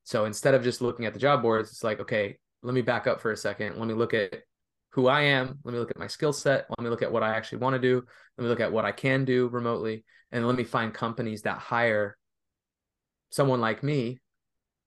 So 0.03 0.25
instead 0.25 0.53
of 0.53 0.65
just 0.65 0.81
looking 0.81 1.05
at 1.05 1.13
the 1.13 1.19
job 1.19 1.41
boards, 1.41 1.69
it's 1.69 1.83
like, 1.83 2.01
okay, 2.01 2.39
let 2.63 2.73
me 2.73 2.81
back 2.81 3.07
up 3.07 3.21
for 3.21 3.31
a 3.31 3.37
second. 3.37 3.77
Let 3.77 3.87
me 3.87 3.93
look 3.93 4.13
at 4.13 4.43
who 4.91 5.07
I 5.07 5.21
am. 5.21 5.59
Let 5.63 5.73
me 5.73 5.79
look 5.79 5.91
at 5.91 5.99
my 5.99 6.07
skill 6.07 6.33
set. 6.33 6.65
Let 6.69 6.83
me 6.83 6.89
look 6.89 7.01
at 7.01 7.11
what 7.11 7.23
I 7.23 7.35
actually 7.35 7.59
want 7.59 7.73
to 7.73 7.79
do. 7.79 8.03
Let 8.37 8.43
me 8.43 8.49
look 8.49 8.61
at 8.61 8.71
what 8.71 8.85
I 8.85 8.91
can 8.91 9.25
do 9.25 9.49
remotely. 9.49 10.05
And 10.31 10.47
let 10.47 10.55
me 10.55 10.63
find 10.63 10.93
companies 10.93 11.43
that 11.43 11.57
hire 11.57 12.17
someone 13.31 13.59
like 13.59 13.83
me 13.83 14.19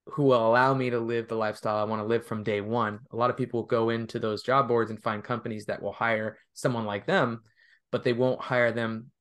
who 0.07 0.23
will 0.23 0.47
allow 0.47 0.73
me 0.73 0.89
to 0.89 0.99
live 0.99 1.27
the 1.27 1.35
lifestyle 1.35 1.77
I 1.77 1.83
want 1.83 2.01
to 2.01 2.07
live 2.07 2.25
from 2.25 2.43
day 2.43 2.61
one. 2.61 2.99
A 3.11 3.15
lot 3.15 3.29
of 3.29 3.37
people 3.37 3.63
go 3.63 3.89
into 3.89 4.19
those 4.19 4.41
job 4.41 4.67
boards 4.67 4.89
and 4.89 5.01
find 5.03 5.23
companies 5.23 5.65
that 5.65 5.81
will 5.81 5.91
hire 5.91 6.37
someone 6.53 6.85
like 6.85 7.05
them, 7.05 7.41
but 7.91 8.03
they 8.03 8.13
won't 8.13 8.41
hire 8.41 8.71
them 8.71 9.11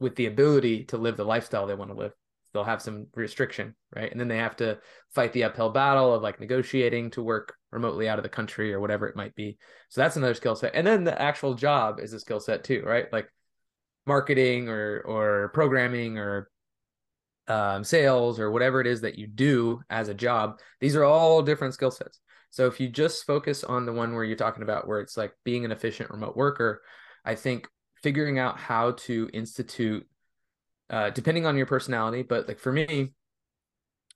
with 0.00 0.14
the 0.14 0.26
ability 0.26 0.84
to 0.84 0.96
live 0.96 1.16
the 1.16 1.24
lifestyle 1.24 1.66
they 1.66 1.74
want 1.74 1.90
to 1.90 1.96
live 1.96 2.12
they'll 2.56 2.64
have 2.64 2.80
some 2.80 3.06
restriction, 3.14 3.74
right? 3.94 4.10
And 4.10 4.18
then 4.18 4.28
they 4.28 4.38
have 4.38 4.56
to 4.56 4.78
fight 5.14 5.34
the 5.34 5.44
uphill 5.44 5.68
battle 5.68 6.14
of 6.14 6.22
like 6.22 6.40
negotiating 6.40 7.10
to 7.10 7.22
work 7.22 7.54
remotely 7.76 8.08
out 8.08 8.18
of 8.18 8.22
the 8.22 8.28
country 8.28 8.74
or 8.74 8.80
whatever 8.80 9.06
it 9.06 9.16
might 9.16 9.34
be. 9.34 9.58
So 9.90 10.00
that's 10.00 10.16
another 10.16 10.34
skill 10.34 10.56
set. 10.56 10.74
And 10.74 10.86
then 10.86 11.04
the 11.04 11.20
actual 11.20 11.54
job 11.54 12.00
is 12.00 12.12
a 12.12 12.20
skill 12.20 12.40
set 12.40 12.64
too, 12.64 12.82
right? 12.84 13.12
Like 13.12 13.28
marketing 14.06 14.68
or 14.68 15.00
or 15.00 15.50
programming 15.54 16.18
or 16.18 16.50
um, 17.48 17.84
sales 17.84 18.40
or 18.40 18.50
whatever 18.50 18.80
it 18.80 18.86
is 18.86 19.02
that 19.02 19.18
you 19.18 19.26
do 19.26 19.80
as 19.88 20.08
a 20.08 20.14
job. 20.14 20.58
These 20.80 20.96
are 20.96 21.04
all 21.04 21.42
different 21.42 21.74
skill 21.74 21.92
sets. 21.92 22.20
So 22.50 22.66
if 22.66 22.80
you 22.80 22.88
just 22.88 23.24
focus 23.24 23.62
on 23.62 23.86
the 23.86 23.92
one 23.92 24.14
where 24.14 24.24
you're 24.24 24.36
talking 24.36 24.62
about 24.62 24.88
where 24.88 25.00
it's 25.00 25.16
like 25.16 25.32
being 25.44 25.64
an 25.64 25.72
efficient 25.72 26.10
remote 26.10 26.36
worker, 26.36 26.82
I 27.24 27.34
think 27.34 27.68
figuring 28.02 28.38
out 28.38 28.58
how 28.58 28.92
to 28.92 29.28
institute 29.32 30.06
uh, 30.88 31.10
depending 31.10 31.46
on 31.46 31.56
your 31.56 31.66
personality, 31.66 32.22
but 32.22 32.46
like 32.48 32.58
for 32.58 32.72
me, 32.72 33.12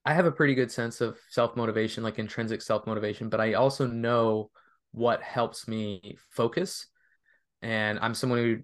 I 0.04 0.14
have 0.14 0.26
a 0.26 0.33
pretty 0.33 0.54
good 0.54 0.71
sense 0.71 1.00
of 1.00 1.19
self 1.28 1.57
motivation, 1.57 2.02
like 2.02 2.19
intrinsic 2.19 2.62
self 2.62 2.87
motivation, 2.87 3.28
but 3.28 3.40
I 3.40 3.54
also 3.54 3.87
know 3.87 4.50
what 4.92 5.23
helps 5.23 5.69
me 5.69 6.16
focus. 6.30 6.87
And 7.62 7.99
I'm 8.00 8.14
someone 8.14 8.38
who 8.38 8.59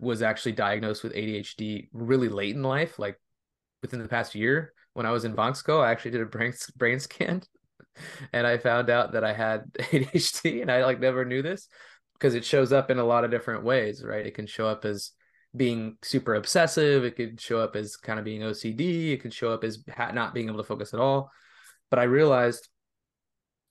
was 0.00 0.22
actually 0.22 0.52
diagnosed 0.52 1.02
with 1.02 1.14
ADHD 1.14 1.88
really 1.92 2.28
late 2.28 2.54
in 2.54 2.62
life, 2.62 2.98
like 2.98 3.20
within 3.82 4.00
the 4.00 4.08
past 4.08 4.34
year. 4.34 4.72
When 4.94 5.06
I 5.06 5.10
was 5.10 5.24
in 5.24 5.34
Vonxco, 5.34 5.82
I 5.82 5.90
actually 5.90 6.12
did 6.12 6.20
a 6.20 6.26
brain 6.26 6.52
brain 6.76 7.00
scan, 7.00 7.42
and 8.32 8.46
I 8.46 8.58
found 8.58 8.90
out 8.90 9.12
that 9.12 9.24
I 9.24 9.32
had 9.32 9.72
ADHD, 9.78 10.62
and 10.62 10.70
I 10.70 10.84
like 10.84 11.00
never 11.00 11.24
knew 11.24 11.42
this 11.42 11.66
because 12.14 12.34
it 12.34 12.44
shows 12.44 12.72
up 12.72 12.90
in 12.90 12.98
a 12.98 13.04
lot 13.04 13.24
of 13.24 13.30
different 13.30 13.64
ways, 13.64 14.04
right? 14.04 14.24
It 14.24 14.34
can 14.34 14.46
show 14.46 14.68
up 14.68 14.84
as 14.84 15.10
being 15.54 15.96
super 16.02 16.34
obsessive. 16.34 17.04
It 17.04 17.16
could 17.16 17.40
show 17.40 17.60
up 17.60 17.76
as 17.76 17.96
kind 17.96 18.18
of 18.18 18.24
being 18.24 18.40
OCD. 18.40 19.12
It 19.12 19.22
could 19.22 19.34
show 19.34 19.52
up 19.52 19.64
as 19.64 19.82
not 20.12 20.34
being 20.34 20.48
able 20.48 20.58
to 20.58 20.64
focus 20.64 20.94
at 20.94 21.00
all. 21.00 21.30
But 21.90 21.98
I 21.98 22.04
realized 22.04 22.68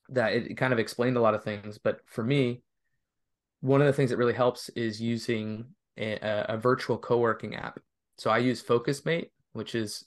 that 0.10 0.34
it 0.34 0.58
kind 0.58 0.74
of 0.74 0.80
explained 0.80 1.18
a 1.18 1.22
lot 1.22 1.34
of 1.34 1.44
things. 1.44 1.78
But 1.78 2.02
for 2.06 2.24
me, 2.24 2.62
one 3.62 3.82
of 3.82 3.88
the 3.88 3.94
things 3.94 4.10
that 4.10 4.18
really 4.18 4.34
helps 4.34 4.70
is 4.70 5.02
using 5.02 5.66
a, 5.98 6.46
a 6.50 6.58
virtual 6.58 6.98
co-working 6.98 7.56
app. 7.56 7.80
So 8.18 8.30
I 8.30 8.40
use 8.40 8.64
FocusMate, 8.64 9.30
which 9.54 9.74
is 9.76 10.04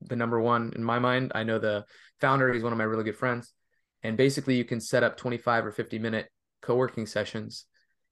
the 0.00 0.16
number 0.16 0.40
one 0.40 0.72
in 0.74 0.84
my 0.84 0.98
mind. 0.98 1.32
I 1.34 1.44
know 1.44 1.58
the 1.58 1.84
founder; 2.20 2.52
he's 2.52 2.62
one 2.62 2.72
of 2.72 2.78
my 2.78 2.84
really 2.84 3.04
good 3.04 3.16
friends. 3.16 3.52
And 4.02 4.16
basically, 4.16 4.56
you 4.56 4.64
can 4.64 4.80
set 4.80 5.02
up 5.02 5.16
25 5.16 5.66
or 5.66 5.72
50 5.72 5.98
minute 5.98 6.28
co-working 6.62 7.06
sessions 7.06 7.66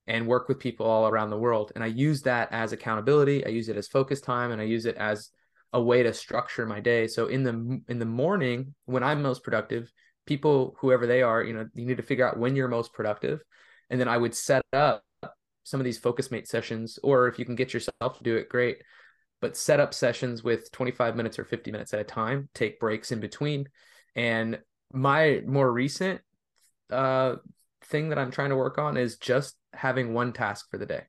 and 0.09 0.25
work 0.25 0.49
with 0.49 0.59
people 0.59 0.87
all 0.87 1.07
around 1.07 1.29
the 1.29 1.37
world. 1.37 1.71
And 1.75 1.83
I 1.83 1.87
use 1.87 2.23
that 2.23 2.51
as 2.51 2.73
accountability. 2.73 3.45
I 3.45 3.49
use 3.49 3.69
it 3.69 3.77
as 3.77 3.87
focus 3.87 4.19
time, 4.19 4.51
and 4.51 4.59
I 4.59 4.65
use 4.65 4.85
it 4.87 4.97
as 4.97 5.29
a 5.71 5.81
way 5.81 6.01
to 6.01 6.11
structure 6.13 6.65
my 6.65 6.79
day. 6.79 7.07
So 7.07 7.27
in 7.27 7.43
the 7.43 7.81
in 7.87 7.99
the 7.99 8.05
morning 8.05 8.73
when 8.85 9.03
I'm 9.03 9.21
most 9.21 9.43
productive, 9.43 9.93
people 10.25 10.75
whoever 10.79 11.05
they 11.05 11.21
are, 11.21 11.43
you 11.43 11.53
know, 11.53 11.67
you 11.75 11.85
need 11.85 11.97
to 11.97 12.03
figure 12.03 12.27
out 12.27 12.39
when 12.39 12.55
you're 12.55 12.67
most 12.67 12.91
productive, 12.91 13.41
and 13.91 14.01
then 14.01 14.07
I 14.07 14.17
would 14.17 14.33
set 14.35 14.63
up 14.73 15.03
some 15.63 15.79
of 15.79 15.85
these 15.85 15.99
focus 15.99 16.31
mate 16.31 16.47
sessions, 16.47 16.97
or 17.03 17.27
if 17.27 17.37
you 17.37 17.45
can 17.45 17.55
get 17.55 17.73
yourself 17.73 18.17
to 18.17 18.23
do 18.23 18.35
it, 18.35 18.49
great. 18.49 18.81
But 19.41 19.55
set 19.55 19.79
up 19.79 19.93
sessions 19.93 20.43
with 20.43 20.71
25 20.71 21.15
minutes 21.15 21.37
or 21.37 21.45
50 21.45 21.71
minutes 21.71 21.93
at 21.93 21.99
a 21.99 22.03
time. 22.03 22.49
Take 22.55 22.79
breaks 22.79 23.11
in 23.11 23.19
between, 23.19 23.69
and 24.15 24.59
my 24.91 25.43
more 25.45 25.71
recent 25.71 26.21
uh 26.89 27.35
thing 27.89 28.09
that 28.09 28.19
I'm 28.19 28.31
trying 28.31 28.49
to 28.49 28.55
work 28.55 28.77
on 28.77 28.97
is 28.97 29.17
just 29.17 29.55
having 29.73 30.13
one 30.13 30.33
task 30.33 30.69
for 30.69 30.77
the 30.77 30.85
day. 30.85 31.03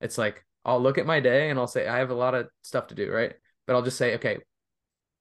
It's 0.00 0.18
like 0.18 0.44
I'll 0.64 0.80
look 0.80 0.98
at 0.98 1.06
my 1.06 1.20
day 1.20 1.50
and 1.50 1.58
I'll 1.58 1.66
say 1.66 1.86
I 1.86 1.98
have 1.98 2.10
a 2.10 2.14
lot 2.14 2.34
of 2.34 2.48
stuff 2.62 2.88
to 2.88 2.94
do, 2.94 3.10
right? 3.10 3.32
But 3.66 3.74
I'll 3.74 3.82
just 3.82 3.98
say, 3.98 4.14
okay, 4.16 4.38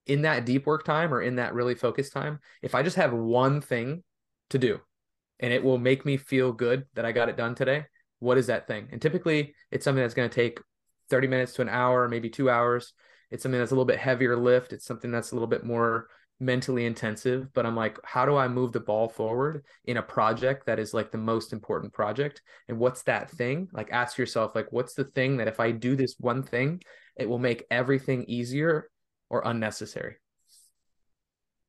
in 0.06 0.24
that 0.24 0.46
deep 0.46 0.66
work 0.66 0.86
time 0.86 1.14
or 1.14 1.22
in 1.22 1.36
that 1.36 1.54
really 1.54 1.76
focused 1.76 2.14
time, 2.14 2.40
if 2.62 2.76
I 2.76 2.84
just 2.84 2.96
have 2.96 3.14
one 3.14 3.62
thing 3.62 4.04
to 4.50 4.58
do 4.58 4.80
and 5.40 5.54
it 5.54 5.64
will 5.64 5.78
make 5.78 6.06
me 6.06 6.18
feel 6.18 6.52
good 6.52 6.86
that 6.96 7.06
I 7.06 7.12
got 7.12 7.30
it 7.30 7.38
done 7.38 7.56
today, 7.56 7.86
what 8.20 8.38
is 8.38 8.48
that 8.48 8.68
thing? 8.68 8.88
And 8.92 9.02
typically 9.02 9.54
it's 9.72 9.84
something 9.84 10.02
that's 10.02 10.14
going 10.14 10.30
to 10.30 10.36
take 10.36 10.60
30 11.10 11.28
minutes 11.28 11.54
to 11.54 11.62
an 11.62 11.70
hour, 11.70 12.08
maybe 12.08 12.30
2 12.30 12.50
hours. 12.50 12.94
It's 13.30 13.44
something 13.44 13.60
that's 13.60 13.72
a 13.72 13.76
little 13.76 13.86
bit 13.86 14.00
heavier 14.00 14.36
lift, 14.38 14.74
it's 14.74 14.86
something 14.86 15.12
that's 15.12 15.32
a 15.32 15.36
little 15.36 15.48
bit 15.48 15.66
more 15.66 16.08
mentally 16.40 16.86
intensive, 16.86 17.52
but 17.54 17.66
I'm 17.66 17.76
like, 17.76 17.98
how 18.04 18.26
do 18.26 18.36
I 18.36 18.48
move 18.48 18.72
the 18.72 18.80
ball 18.80 19.10
forward 19.10 19.64
in 19.86 19.98
a 19.98 20.04
project 20.04 20.66
that 20.66 20.80
is 20.80 20.94
like 20.94 21.12
the 21.12 21.18
most 21.18 21.54
important 21.54 21.94
project? 21.94 22.42
And 22.68 22.78
what's 22.78 23.04
that 23.04 23.32
thing? 23.32 23.70
Like, 23.74 23.90
ask 23.92 24.18
yourself, 24.18 24.54
like, 24.54 24.72
what's 24.72 24.94
the 24.94 25.06
thing 25.06 25.38
that 25.38 25.48
if 25.48 25.60
I 25.60 25.72
do 25.72 25.96
this 25.96 26.16
one 26.20 26.44
thing, 26.44 26.82
it 27.16 27.28
will 27.28 27.40
make 27.40 27.66
everything 27.72 28.26
easier 28.26 28.90
or 29.30 29.42
unnecessary? 29.46 30.18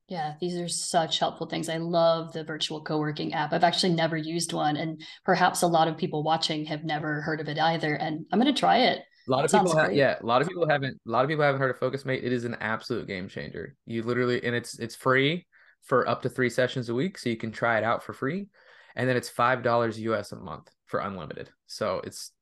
Yeah, 0.08 0.34
these 0.40 0.56
are 0.56 0.68
such 0.68 1.18
helpful 1.18 1.48
things. 1.48 1.68
I 1.68 1.76
love 1.76 2.32
the 2.32 2.42
virtual 2.42 2.82
co 2.82 2.98
working 2.98 3.34
app. 3.34 3.52
I've 3.52 3.64
actually 3.64 3.92
never 3.92 4.16
used 4.16 4.54
one, 4.54 4.76
and 4.78 5.02
perhaps 5.24 5.60
a 5.60 5.66
lot 5.66 5.86
of 5.86 5.98
people 5.98 6.22
watching 6.22 6.64
have 6.64 6.82
never 6.82 7.20
heard 7.20 7.40
of 7.40 7.48
it 7.48 7.58
either. 7.58 7.94
And 7.94 8.24
I'm 8.32 8.40
going 8.40 8.52
to 8.52 8.58
try 8.58 8.78
it. 8.78 9.02
A 9.28 9.30
lot 9.30 9.44
of 9.44 9.50
people, 9.50 9.76
have, 9.76 9.92
yeah, 9.92 10.16
a 10.20 10.24
lot 10.24 10.40
of 10.40 10.48
people 10.48 10.66
haven't. 10.68 10.98
A 11.06 11.10
lot 11.10 11.22
of 11.24 11.28
people 11.28 11.44
haven't 11.44 11.60
heard 11.60 11.70
of 11.70 11.78
Focus 11.78 12.04
Mate. 12.06 12.24
It 12.24 12.32
is 12.32 12.44
an 12.44 12.56
absolute 12.60 13.06
game 13.06 13.28
changer. 13.28 13.76
You 13.84 14.02
literally, 14.02 14.42
and 14.42 14.56
it's 14.56 14.78
it's 14.78 14.96
free 14.96 15.46
for 15.84 16.08
up 16.08 16.22
to 16.22 16.28
three 16.30 16.48
sessions 16.48 16.88
a 16.88 16.94
week, 16.94 17.18
so 17.18 17.28
you 17.28 17.36
can 17.36 17.52
try 17.52 17.76
it 17.76 17.84
out 17.84 18.02
for 18.02 18.14
free, 18.14 18.48
and 18.96 19.08
then 19.08 19.16
it's 19.16 19.28
five 19.28 19.62
dollars 19.62 20.00
US 20.00 20.32
a 20.32 20.36
month 20.36 20.70
for 20.86 21.00
unlimited. 21.00 21.50
So 21.66 22.00
it's 22.04 22.32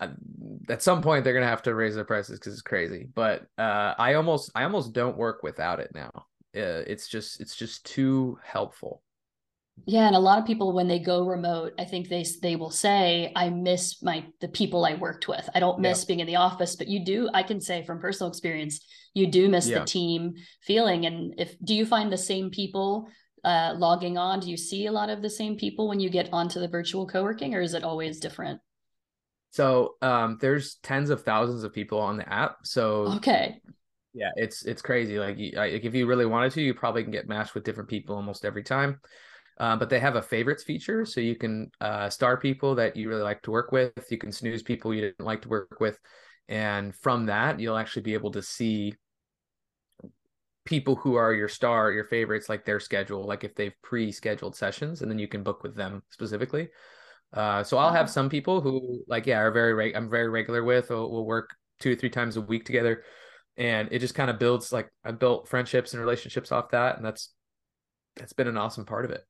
uh, 0.00 0.08
at 0.68 0.82
some 0.82 1.02
point 1.02 1.22
they're 1.22 1.34
gonna 1.34 1.46
have 1.46 1.62
to 1.62 1.74
raise 1.74 1.94
their 1.94 2.04
prices 2.04 2.38
because 2.38 2.52
it's 2.54 2.62
crazy. 2.62 3.08
But 3.14 3.46
uh, 3.56 3.94
I 3.96 4.14
almost 4.14 4.50
I 4.56 4.64
almost 4.64 4.92
don't 4.92 5.16
work 5.16 5.42
without 5.44 5.78
it 5.78 5.92
now. 5.94 6.10
Uh, 6.56 6.82
it's 6.86 7.08
just 7.08 7.40
it's 7.40 7.54
just 7.54 7.86
too 7.86 8.38
helpful. 8.42 9.02
Yeah, 9.86 10.06
and 10.06 10.16
a 10.16 10.20
lot 10.20 10.38
of 10.38 10.46
people 10.46 10.72
when 10.72 10.88
they 10.88 10.98
go 10.98 11.26
remote, 11.26 11.72
I 11.78 11.84
think 11.84 12.08
they 12.08 12.24
they 12.42 12.56
will 12.56 12.70
say, 12.70 13.32
"I 13.34 13.50
miss 13.50 14.02
my 14.02 14.24
the 14.40 14.48
people 14.48 14.84
I 14.84 14.94
worked 14.94 15.28
with. 15.28 15.48
I 15.54 15.60
don't 15.60 15.80
miss 15.80 16.02
yeah. 16.02 16.06
being 16.06 16.20
in 16.20 16.26
the 16.26 16.36
office." 16.36 16.76
But 16.76 16.88
you 16.88 17.04
do. 17.04 17.28
I 17.32 17.42
can 17.42 17.60
say 17.60 17.84
from 17.84 18.00
personal 18.00 18.30
experience, 18.30 18.80
you 19.14 19.26
do 19.26 19.48
miss 19.48 19.68
yeah. 19.68 19.80
the 19.80 19.84
team 19.84 20.34
feeling. 20.62 21.06
And 21.06 21.34
if 21.38 21.56
do 21.62 21.74
you 21.74 21.86
find 21.86 22.12
the 22.12 22.18
same 22.18 22.50
people 22.50 23.08
uh, 23.44 23.74
logging 23.76 24.18
on? 24.18 24.40
Do 24.40 24.50
you 24.50 24.56
see 24.56 24.86
a 24.86 24.92
lot 24.92 25.10
of 25.10 25.22
the 25.22 25.30
same 25.30 25.56
people 25.56 25.88
when 25.88 26.00
you 26.00 26.10
get 26.10 26.28
onto 26.32 26.60
the 26.60 26.68
virtual 26.68 27.06
co-working, 27.06 27.54
or 27.54 27.60
is 27.60 27.74
it 27.74 27.84
always 27.84 28.20
different? 28.20 28.60
So 29.50 29.94
um, 30.02 30.38
there's 30.40 30.76
tens 30.82 31.10
of 31.10 31.22
thousands 31.22 31.64
of 31.64 31.72
people 31.72 31.98
on 31.98 32.16
the 32.16 32.30
app. 32.30 32.58
So 32.64 33.14
okay, 33.16 33.60
yeah, 34.14 34.30
it's 34.36 34.64
it's 34.64 34.82
crazy. 34.82 35.18
Like, 35.18 35.38
like 35.54 35.84
if 35.84 35.94
you 35.94 36.06
really 36.06 36.26
wanted 36.26 36.52
to, 36.52 36.62
you 36.62 36.74
probably 36.74 37.02
can 37.02 37.12
get 37.12 37.28
matched 37.28 37.54
with 37.54 37.64
different 37.64 37.88
people 37.88 38.16
almost 38.16 38.44
every 38.44 38.62
time. 38.62 39.00
Uh, 39.58 39.76
but 39.76 39.90
they 39.90 39.98
have 39.98 40.14
a 40.14 40.22
favorites 40.22 40.62
feature, 40.62 41.04
so 41.04 41.20
you 41.20 41.34
can 41.34 41.70
uh, 41.80 42.08
star 42.08 42.36
people 42.36 42.76
that 42.76 42.96
you 42.96 43.08
really 43.08 43.22
like 43.22 43.42
to 43.42 43.50
work 43.50 43.72
with. 43.72 43.92
You 44.08 44.18
can 44.18 44.30
snooze 44.30 44.62
people 44.62 44.94
you 44.94 45.00
didn't 45.00 45.26
like 45.26 45.42
to 45.42 45.48
work 45.48 45.80
with, 45.80 45.98
and 46.48 46.94
from 46.94 47.26
that, 47.26 47.58
you'll 47.58 47.76
actually 47.76 48.02
be 48.02 48.14
able 48.14 48.30
to 48.32 48.42
see 48.42 48.94
people 50.64 50.94
who 50.94 51.14
are 51.14 51.32
your 51.32 51.48
star, 51.48 51.90
your 51.90 52.04
favorites, 52.04 52.48
like 52.48 52.64
their 52.64 52.78
schedule, 52.78 53.24
like 53.24 53.42
if 53.42 53.54
they've 53.54 53.72
pre-scheduled 53.82 54.54
sessions, 54.54 55.02
and 55.02 55.10
then 55.10 55.18
you 55.18 55.26
can 55.26 55.42
book 55.42 55.62
with 55.62 55.74
them 55.74 56.02
specifically. 56.10 56.68
Uh, 57.32 57.64
so 57.64 57.78
I'll 57.78 57.92
have 57.92 58.08
some 58.08 58.28
people 58.28 58.60
who, 58.60 59.02
like, 59.08 59.26
yeah, 59.26 59.38
are 59.38 59.50
very 59.50 59.74
reg- 59.74 59.96
I'm 59.96 60.08
very 60.08 60.28
regular 60.28 60.62
with. 60.62 60.90
Or 60.90 61.10
we'll 61.10 61.24
work 61.24 61.50
two 61.80 61.92
or 61.92 61.94
three 61.96 62.10
times 62.10 62.36
a 62.36 62.42
week 62.42 62.64
together, 62.64 63.02
and 63.56 63.88
it 63.90 63.98
just 63.98 64.14
kind 64.14 64.30
of 64.30 64.38
builds 64.38 64.72
like 64.72 64.88
I 65.04 65.10
built 65.10 65.48
friendships 65.48 65.94
and 65.94 66.00
relationships 66.00 66.52
off 66.52 66.70
that, 66.70 66.96
and 66.96 67.04
that's 67.04 67.32
that's 68.16 68.34
been 68.34 68.48
an 68.48 68.56
awesome 68.56 68.84
part 68.84 69.04
of 69.04 69.10
it. 69.10 69.24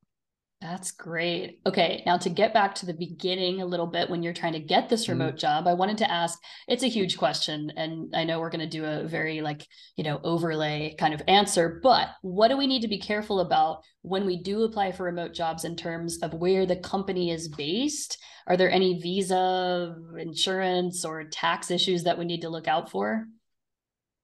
That's 0.60 0.90
great. 0.90 1.60
Okay, 1.66 2.02
now 2.04 2.18
to 2.18 2.28
get 2.28 2.52
back 2.52 2.74
to 2.76 2.86
the 2.86 2.92
beginning 2.92 3.62
a 3.62 3.66
little 3.66 3.86
bit 3.86 4.10
when 4.10 4.24
you're 4.24 4.32
trying 4.32 4.54
to 4.54 4.58
get 4.58 4.88
this 4.88 5.04
mm-hmm. 5.04 5.12
remote 5.12 5.28
mm-hmm. 5.30 5.38
job, 5.38 5.68
I 5.68 5.74
wanted 5.74 5.98
to 5.98 6.10
ask 6.10 6.36
it's 6.66 6.82
a 6.82 6.88
huge 6.88 7.16
question 7.16 7.72
and 7.76 8.12
I 8.14 8.24
know 8.24 8.40
we're 8.40 8.50
going 8.50 8.68
to 8.68 8.78
do 8.78 8.84
a 8.84 9.06
very 9.06 9.40
like, 9.40 9.64
you 9.96 10.02
know, 10.02 10.20
overlay 10.24 10.96
kind 10.98 11.14
of 11.14 11.22
answer, 11.28 11.78
but 11.80 12.08
what 12.22 12.48
do 12.48 12.56
we 12.56 12.66
need 12.66 12.82
to 12.82 12.88
be 12.88 12.98
careful 12.98 13.38
about 13.38 13.82
when 14.02 14.26
we 14.26 14.42
do 14.42 14.64
apply 14.64 14.90
for 14.90 15.04
remote 15.04 15.32
jobs 15.32 15.64
in 15.64 15.76
terms 15.76 16.18
of 16.22 16.34
where 16.34 16.66
the 16.66 16.76
company 16.76 17.30
is 17.30 17.46
based? 17.46 18.18
Are 18.48 18.56
there 18.56 18.70
any 18.70 18.98
visa, 19.00 19.94
insurance 20.18 21.04
or 21.04 21.22
tax 21.22 21.70
issues 21.70 22.02
that 22.02 22.18
we 22.18 22.24
need 22.24 22.40
to 22.40 22.48
look 22.48 22.66
out 22.66 22.90
for? 22.90 23.26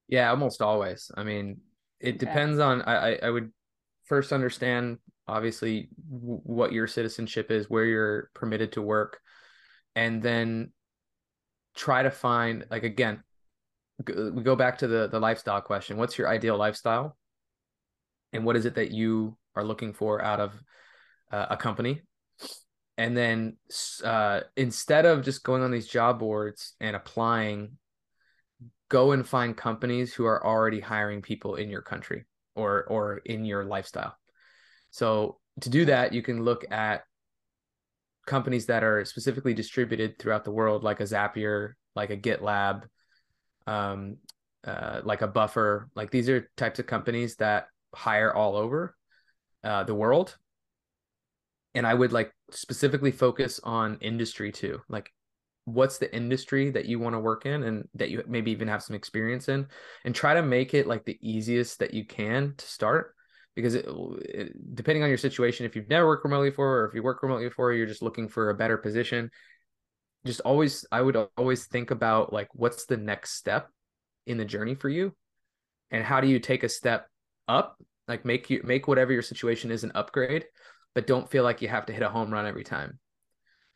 Yeah, 0.08 0.30
almost 0.30 0.62
always. 0.62 1.12
I 1.16 1.22
mean, 1.22 1.60
it 2.00 2.16
okay. 2.16 2.18
depends 2.18 2.58
on 2.58 2.82
I 2.82 3.18
I 3.22 3.30
would 3.30 3.52
first 4.06 4.32
understand 4.32 4.98
obviously 5.26 5.88
w- 6.10 6.40
what 6.44 6.72
your 6.72 6.86
citizenship 6.86 7.50
is, 7.50 7.70
where 7.70 7.84
you're 7.84 8.30
permitted 8.34 8.72
to 8.72 8.82
work, 8.82 9.20
and 9.94 10.22
then 10.22 10.72
try 11.74 12.02
to 12.02 12.10
find 12.10 12.64
like 12.70 12.84
again 12.84 13.20
we 14.06 14.42
go 14.42 14.56
back 14.56 14.78
to 14.78 14.86
the 14.86 15.08
the 15.08 15.20
lifestyle 15.20 15.60
question. 15.60 15.96
What's 15.96 16.18
your 16.18 16.28
ideal 16.28 16.56
lifestyle? 16.56 17.16
And 18.32 18.44
what 18.44 18.56
is 18.56 18.66
it 18.66 18.74
that 18.74 18.90
you 18.90 19.36
are 19.54 19.64
looking 19.64 19.92
for 19.92 20.22
out 20.22 20.40
of 20.40 20.60
uh, 21.30 21.46
a 21.50 21.56
company? 21.56 22.02
And 22.96 23.16
then 23.16 23.56
uh, 24.04 24.40
instead 24.56 25.06
of 25.06 25.24
just 25.24 25.44
going 25.44 25.62
on 25.62 25.70
these 25.70 25.86
job 25.86 26.18
boards 26.18 26.74
and 26.80 26.96
applying 26.96 27.78
go 28.88 29.12
and 29.12 29.26
find 29.26 29.56
companies 29.56 30.12
who 30.14 30.24
are 30.24 30.44
already 30.44 30.80
hiring 30.80 31.22
people 31.22 31.56
in 31.56 31.70
your 31.70 31.82
country 31.82 32.24
or 32.54 32.84
or 32.84 33.18
in 33.18 33.44
your 33.44 33.64
lifestyle 33.64 34.16
so 34.94 35.38
to 35.62 35.70
do 35.70 35.86
that, 35.86 36.12
you 36.12 36.22
can 36.22 36.44
look 36.44 36.70
at 36.70 37.02
companies 38.26 38.66
that 38.66 38.84
are 38.84 39.04
specifically 39.04 39.52
distributed 39.52 40.20
throughout 40.20 40.44
the 40.44 40.52
world, 40.52 40.84
like 40.84 41.00
a 41.00 41.02
Zapier, 41.02 41.72
like 41.96 42.10
a 42.10 42.16
GitLab, 42.16 42.84
um, 43.66 44.18
uh, 44.62 45.00
like 45.02 45.20
a 45.20 45.26
Buffer. 45.26 45.90
Like 45.96 46.12
these 46.12 46.28
are 46.28 46.48
types 46.56 46.78
of 46.78 46.86
companies 46.86 47.34
that 47.36 47.66
hire 47.92 48.32
all 48.32 48.54
over 48.54 48.94
uh, 49.64 49.82
the 49.82 49.96
world. 49.96 50.36
And 51.74 51.88
I 51.88 51.94
would 51.94 52.12
like 52.12 52.32
specifically 52.52 53.10
focus 53.10 53.58
on 53.64 53.98
industry 54.00 54.52
too. 54.52 54.80
Like, 54.88 55.12
what's 55.64 55.98
the 55.98 56.14
industry 56.14 56.70
that 56.70 56.84
you 56.84 57.00
want 57.00 57.16
to 57.16 57.18
work 57.18 57.46
in 57.46 57.64
and 57.64 57.88
that 57.94 58.10
you 58.10 58.22
maybe 58.28 58.52
even 58.52 58.68
have 58.68 58.84
some 58.84 58.94
experience 58.94 59.48
in, 59.48 59.66
and 60.04 60.14
try 60.14 60.34
to 60.34 60.42
make 60.42 60.72
it 60.72 60.86
like 60.86 61.04
the 61.04 61.18
easiest 61.20 61.80
that 61.80 61.94
you 61.94 62.06
can 62.06 62.54
to 62.58 62.64
start 62.64 63.16
because 63.54 63.74
it, 63.74 63.86
it, 64.22 64.74
depending 64.74 65.02
on 65.02 65.08
your 65.08 65.18
situation 65.18 65.66
if 65.66 65.76
you've 65.76 65.88
never 65.88 66.06
worked 66.06 66.24
remotely 66.24 66.50
before 66.50 66.80
or 66.80 66.86
if 66.86 66.94
you 66.94 67.02
work 67.02 67.22
remotely 67.22 67.48
before 67.48 67.72
you're 67.72 67.86
just 67.86 68.02
looking 68.02 68.28
for 68.28 68.50
a 68.50 68.54
better 68.54 68.76
position 68.76 69.30
just 70.26 70.40
always 70.40 70.84
i 70.90 71.00
would 71.00 71.16
always 71.36 71.66
think 71.66 71.90
about 71.90 72.32
like 72.32 72.48
what's 72.54 72.86
the 72.86 72.96
next 72.96 73.34
step 73.34 73.68
in 74.26 74.38
the 74.38 74.44
journey 74.44 74.74
for 74.74 74.88
you? 74.88 75.12
And 75.90 76.04
how 76.04 76.20
do 76.20 76.28
you 76.28 76.38
take 76.38 76.64
a 76.64 76.68
step 76.68 77.06
up? 77.48 77.76
Like 78.08 78.24
make 78.24 78.50
you 78.50 78.60
make 78.64 78.88
whatever 78.88 79.12
your 79.12 79.22
situation 79.22 79.70
is 79.70 79.84
an 79.84 79.92
upgrade 79.94 80.44
but 80.94 81.08
don't 81.08 81.28
feel 81.28 81.42
like 81.42 81.60
you 81.60 81.66
have 81.66 81.86
to 81.86 81.92
hit 81.92 82.02
a 82.02 82.08
home 82.08 82.32
run 82.32 82.46
every 82.46 82.62
time. 82.62 83.00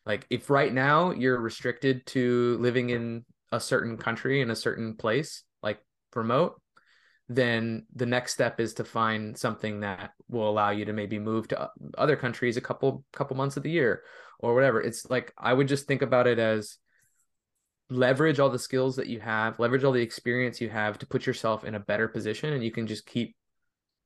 Like 0.05 0.25
if 0.29 0.49
right 0.49 0.73
now 0.73 1.11
you're 1.11 1.39
restricted 1.39 2.05
to 2.07 2.57
living 2.59 2.91
in 2.91 3.25
a 3.51 3.59
certain 3.59 3.97
country 3.97 4.41
in 4.41 4.51
a 4.51 4.55
certain 4.55 4.95
place 4.95 5.43
like 5.63 5.79
remote 6.15 6.61
then 7.29 7.85
the 7.95 8.07
next 8.07 8.33
step 8.33 8.59
is 8.59 8.73
to 8.73 8.83
find 8.83 9.37
something 9.37 9.81
that 9.81 10.11
will 10.27 10.49
allow 10.49 10.71
you 10.71 10.85
to 10.85 10.93
maybe 10.93 11.19
move 11.19 11.47
to 11.47 11.69
other 11.95 12.15
countries 12.15 12.57
a 12.57 12.61
couple 12.61 13.05
couple 13.13 13.37
months 13.37 13.55
of 13.55 13.63
the 13.63 13.69
year 13.69 14.01
or 14.39 14.55
whatever. 14.55 14.81
It's 14.81 15.09
like 15.09 15.31
i 15.37 15.53
would 15.53 15.67
just 15.67 15.87
think 15.87 16.01
about 16.01 16.27
it 16.27 16.39
as 16.39 16.77
leverage 17.91 18.39
all 18.39 18.49
the 18.49 18.59
skills 18.59 18.97
that 18.97 19.07
you 19.07 19.19
have 19.19 19.59
leverage 19.59 19.83
all 19.83 19.91
the 19.91 20.01
experience 20.01 20.61
you 20.61 20.69
have 20.69 20.99
to 20.99 21.07
put 21.07 21.25
yourself 21.25 21.63
in 21.63 21.73
a 21.73 21.79
better 21.79 22.07
position 22.07 22.53
and 22.53 22.63
you 22.63 22.71
can 22.71 22.85
just 22.85 23.07
keep 23.07 23.35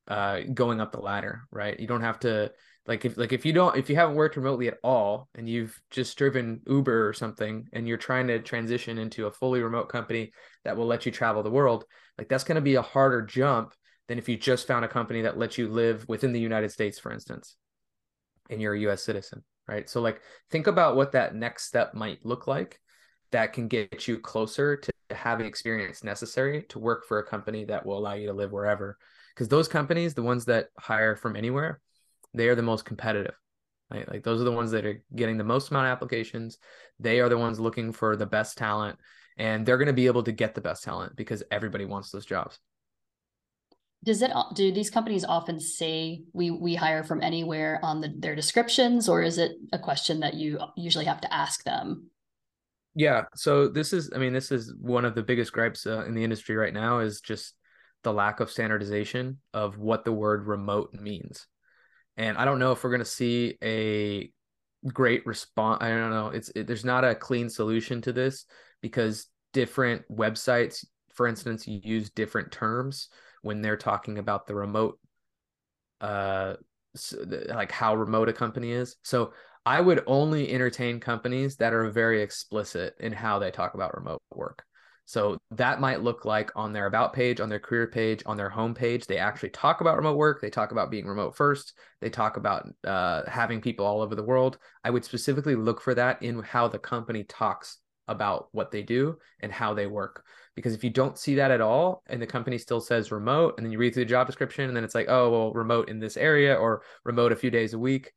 uh, 0.08 0.39
going 0.53 0.82
up 0.82 0.92
the 0.92 1.00
ladder 1.00 1.44
right? 1.51 1.80
You 1.80 1.88
don't 1.88 2.01
have 2.01 2.20
to 2.20 2.51
like 2.86 3.06
if 3.06 3.18
like 3.18 3.32
if 3.32 3.46
you 3.46 3.53
don't 3.53 3.77
if 3.77 3.89
you 3.89 3.96
haven't 3.96 4.15
worked 4.15 4.36
remotely 4.36 4.68
at 4.68 4.77
all 4.84 5.30
and 5.36 5.48
you've 5.48 5.80
just 5.89 6.18
driven 6.18 6.60
uber 6.68 7.08
or 7.08 7.13
something 7.13 7.70
and 7.72 7.88
you're 7.88 7.98
trying 7.98 8.27
to 8.27 8.39
transition 8.39 8.98
into 8.98 9.27
a 9.27 9.32
fully 9.32 9.62
remote 9.62 9.88
company 9.88 10.34
that 10.65 10.75
will 10.75 10.86
let 10.86 11.06
you 11.06 11.12
travel 11.12 11.42
the 11.42 11.50
world 11.50 11.86
like 12.17 12.29
that's 12.29 12.43
going 12.43 12.55
to 12.55 12.62
be 12.62 12.75
a 12.75 12.82
harder 12.82 13.22
jump 13.22 13.74
than 14.08 14.17
if 14.17 14.27
you 14.27 14.38
just 14.38 14.67
found 14.67 14.86
a 14.86 14.89
company 14.89 15.22
that 15.22 15.38
lets 15.38 15.58
you 15.58 15.67
live 15.67 16.08
within 16.08 16.34
the 16.34 16.39
united 16.39 16.72
states 16.72 17.00
for 17.00 17.12
instance 17.12 17.55
and 18.50 18.62
you're 18.62 18.75
a 18.75 18.79
us 18.79 19.03
citizen 19.03 19.43
right 19.67 19.89
so 19.89 20.01
like 20.01 20.22
think 20.51 20.67
about 20.67 20.96
what 20.96 21.13
that 21.13 21.36
next 21.36 21.65
step 21.65 21.93
might 21.93 22.25
look 22.25 22.48
like 22.48 22.79
that 23.32 23.53
can 23.53 23.67
get 23.67 24.08
you 24.08 24.20
closer 24.20 24.77
to 24.77 24.91
having 25.12 25.46
experience 25.46 26.03
necessary 26.03 26.63
to 26.70 26.79
work 26.79 27.05
for 27.05 27.20
a 27.20 27.25
company 27.25 27.65
that 27.65 27.86
will 27.86 27.98
allow 27.98 28.13
you 28.13 28.27
to 28.27 28.34
live 28.34 28.51
wherever 28.51 28.98
because 29.34 29.48
those 29.48 29.67
companies 29.67 30.13
the 30.13 30.24
ones 30.24 30.46
that 30.46 30.67
hire 30.79 31.15
from 31.15 31.36
anywhere 31.36 31.79
they 32.34 32.48
are 32.48 32.55
the 32.55 32.62
most 32.62 32.86
competitive. 32.86 33.36
Right? 33.91 34.10
Like 34.10 34.24
those 34.24 34.41
are 34.41 34.46
the 34.46 34.51
ones 34.51 34.72
that 34.72 34.86
are 34.86 35.03
getting 35.15 35.38
the 35.38 35.43
most 35.43 35.70
amount 35.70 35.88
of 35.88 35.91
applications. 35.91 36.58
They 37.00 37.20
are 37.20 37.29
the 37.29 37.38
ones 37.38 37.60
looking 37.60 37.91
for 37.91 38.15
the 38.15 38.25
best 38.25 38.58
talent, 38.58 38.98
and 39.38 39.66
they're 39.66 39.78
going 39.78 39.88
to 39.88 39.94
be 39.94 40.08
able 40.08 40.24
to 40.24 40.32
get 40.32 40.56
the 40.56 40.62
best 40.62 40.84
talent 40.84 41.16
because 41.16 41.44
everybody 41.52 41.86
wants 41.86 42.12
those 42.12 42.25
jobs. 42.25 42.60
Does 44.04 44.22
it 44.22 44.32
do 44.54 44.72
these 44.72 44.90
companies 44.90 45.24
often 45.24 45.60
say 45.62 46.24
we 46.34 46.52
we 46.52 46.75
hire 46.75 47.04
from 47.04 47.22
anywhere 47.22 47.80
on 47.82 48.02
the, 48.02 48.13
their 48.18 48.36
descriptions, 48.36 49.08
or 49.08 49.22
is 49.22 49.38
it 49.38 49.54
a 49.72 49.80
question 49.80 50.20
that 50.20 50.34
you 50.34 50.60
usually 50.75 51.06
have 51.06 51.22
to 51.22 51.34
ask 51.34 51.63
them? 51.63 52.08
Yeah, 52.96 53.24
so 53.34 53.70
this 53.70 53.92
is, 53.92 54.12
I 54.13 54.20
mean, 54.20 54.34
this 54.34 54.52
is 54.52 54.74
one 54.80 55.06
of 55.06 55.16
the 55.16 55.24
biggest 55.24 55.52
gripes 55.52 55.88
uh, 55.88 56.06
in 56.06 56.13
the 56.13 56.24
industry 56.24 56.56
right 56.56 56.74
now 56.74 57.00
is 57.00 57.22
just 57.22 57.56
the 58.04 58.13
lack 58.13 58.39
of 58.39 58.52
standardization 58.52 59.39
of 59.54 59.80
what 59.80 60.06
the 60.06 60.12
word 60.12 60.46
remote 60.46 60.93
means 60.93 61.48
and 62.17 62.38
I 62.38 62.46
don't 62.46 62.60
know 62.60 62.72
if 62.72 62.84
we're 62.84 62.91
going 62.91 63.00
to 63.00 63.06
see 63.06 63.58
a 63.63 64.32
great 64.88 65.26
response. 65.26 65.82
I 65.82 65.89
don't 65.89 66.12
know. 66.12 66.28
It's 66.28 66.50
it, 66.56 66.67
there's 66.67 66.86
not 66.86 67.04
a 67.04 67.15
clean 67.15 67.50
solution 67.50 68.02
to 68.02 68.13
this 68.13 68.46
because 68.84 69.28
different 69.54 70.04
websites, 70.12 70.86
for 71.13 71.26
instance, 71.26 71.65
use 71.65 72.10
different 72.12 72.52
terms 72.52 73.08
when 73.41 73.62
they're 73.62 73.78
talking 73.78 74.17
about 74.17 74.46
the 74.46 74.54
remote, 74.54 75.00
uh, 76.02 76.56
like 77.48 77.72
how 77.72 77.96
remote 77.96 78.28
a 78.28 78.34
company 78.34 78.72
is. 78.72 78.98
So 79.02 79.32
I 79.65 79.80
would 79.80 80.04
only 80.06 80.52
entertain 80.52 81.00
companies 81.00 81.56
that 81.56 81.74
are 81.74 81.89
very 81.89 82.22
explicit 82.22 82.96
in 83.00 83.13
how 83.13 83.39
they 83.39 83.52
talk 83.52 83.74
about 83.74 83.96
remote 83.96 84.22
work. 84.32 84.65
So 85.06 85.38
that 85.52 85.80
might 85.80 86.02
look 86.02 86.26
like 86.26 86.52
on 86.56 86.74
their 86.74 86.86
about 86.86 87.13
page, 87.13 87.39
on 87.39 87.50
their 87.50 87.60
career 87.60 87.88
page, 87.88 88.24
on 88.26 88.38
their 88.38 88.50
home 88.50 88.74
page, 88.74 89.06
they 89.06 89.17
actually 89.17 89.50
talk 89.50 89.82
about 89.82 89.98
remote 89.98 90.15
work. 90.17 90.41
They 90.41 90.50
talk 90.50 90.72
about 90.72 90.91
being 90.91 91.06
remote 91.06 91.36
first. 91.36 91.74
They 92.02 92.10
talk 92.10 92.38
about 92.38 92.67
uh, 92.86 93.24
having 93.30 93.62
people 93.62 93.86
all 93.86 94.02
over 94.02 94.15
the 94.15 94.24
world. 94.24 94.58
I 94.84 94.89
would 94.89 95.06
specifically 95.06 95.56
look 95.56 95.82
for 95.82 95.93
that 95.96 96.22
in 96.22 96.41
how 96.41 96.67
the 96.67 96.80
company 96.80 97.24
talks 97.24 97.80
about 98.08 98.50
what 98.52 98.72
they 98.72 98.84
do 98.84 99.18
and 99.39 99.52
how 99.52 99.74
they 99.74 99.88
work. 99.88 100.26
Because 100.56 100.74
if 100.74 100.84
you 100.84 100.89
don't 100.89 101.18
see 101.18 101.36
that 101.36 101.52
at 101.52 101.62
all, 101.62 102.04
and 102.08 102.22
the 102.22 102.28
company 102.28 102.58
still 102.58 102.82
says 102.82 103.12
remote, 103.12 103.56
and 103.58 103.66
then 103.66 103.72
you 103.72 103.80
read 103.80 103.94
through 103.94 104.06
the 104.06 104.10
job 104.10 104.28
description, 104.28 104.68
and 104.68 104.76
then 104.76 104.84
it's 104.84 104.96
like, 104.96 105.08
oh, 105.10 105.30
well, 105.30 105.54
remote 105.54 105.89
in 105.89 106.00
this 106.00 106.18
area 106.18 106.56
or 106.56 106.84
remote 107.04 107.32
a 107.32 107.36
few 107.36 107.50
days 107.50 107.74
a 107.74 107.80
week, 107.80 108.12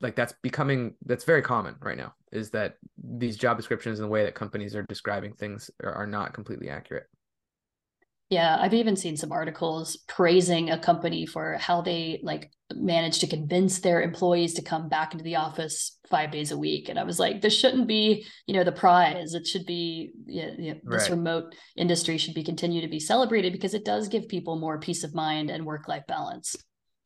like 0.00 0.16
that's 0.16 0.34
becoming 0.42 0.94
that's 1.06 1.24
very 1.24 1.40
common 1.40 1.74
right 1.80 1.96
now 1.96 2.12
is 2.30 2.50
that 2.50 2.76
these 2.98 3.36
job 3.36 3.56
descriptions 3.56 3.98
and 3.98 4.04
the 4.04 4.10
way 4.10 4.24
that 4.24 4.34
companies 4.34 4.74
are 4.74 4.82
describing 4.82 5.32
things 5.32 5.70
are, 5.82 5.92
are 5.92 6.06
not 6.06 6.34
completely 6.34 6.68
accurate 6.68 7.06
yeah 8.34 8.58
i've 8.60 8.74
even 8.74 8.96
seen 8.96 9.16
some 9.16 9.30
articles 9.30 9.96
praising 10.08 10.70
a 10.70 10.78
company 10.78 11.24
for 11.24 11.56
how 11.60 11.80
they 11.80 12.20
like 12.22 12.50
managed 12.74 13.20
to 13.20 13.26
convince 13.28 13.78
their 13.78 14.02
employees 14.02 14.54
to 14.54 14.62
come 14.62 14.88
back 14.88 15.12
into 15.12 15.22
the 15.22 15.36
office 15.36 15.98
five 16.10 16.32
days 16.32 16.50
a 16.50 16.58
week 16.58 16.88
and 16.88 16.98
i 16.98 17.04
was 17.04 17.20
like 17.20 17.40
this 17.40 17.56
shouldn't 17.56 17.86
be 17.86 18.26
you 18.46 18.54
know 18.54 18.64
the 18.64 18.72
prize. 18.72 19.34
It 19.34 19.46
should 19.46 19.66
be 19.66 20.10
you 20.26 20.74
know, 20.74 20.80
this 20.84 21.10
remote 21.10 21.54
industry 21.76 22.18
should 22.18 22.34
be 22.34 22.42
continue 22.42 22.80
to 22.80 22.88
be 22.88 23.00
celebrated 23.00 23.52
because 23.52 23.74
it 23.74 23.84
does 23.84 24.08
give 24.08 24.28
people 24.28 24.58
more 24.58 24.80
peace 24.80 25.04
of 25.04 25.14
mind 25.14 25.50
and 25.50 25.64
work 25.64 25.86
life 25.88 26.06
balance. 26.08 26.56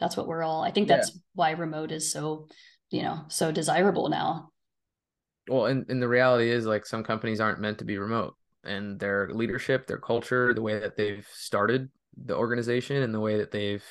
That's 0.00 0.16
what 0.16 0.28
we're 0.28 0.42
all 0.42 0.62
i 0.62 0.70
think 0.70 0.88
that's 0.88 1.10
yeah. 1.14 1.20
why 1.34 1.50
remote 1.50 1.92
is 1.92 2.10
so 2.10 2.46
you 2.90 3.02
know 3.02 3.24
so 3.28 3.52
desirable 3.52 4.08
now. 4.08 4.50
Well 5.48 5.66
and, 5.66 5.84
and 5.90 6.00
the 6.00 6.08
reality 6.08 6.50
is 6.50 6.64
like 6.66 6.86
some 6.86 7.04
companies 7.04 7.40
aren't 7.40 7.60
meant 7.60 7.78
to 7.78 7.84
be 7.84 7.98
remote 7.98 8.34
and 8.64 8.98
their 8.98 9.28
leadership 9.32 9.86
their 9.86 9.98
culture 9.98 10.52
the 10.52 10.62
way 10.62 10.78
that 10.78 10.96
they've 10.96 11.26
started 11.32 11.88
the 12.24 12.36
organization 12.36 13.02
and 13.02 13.14
the 13.14 13.20
way 13.20 13.38
that 13.38 13.50
they've 13.50 13.84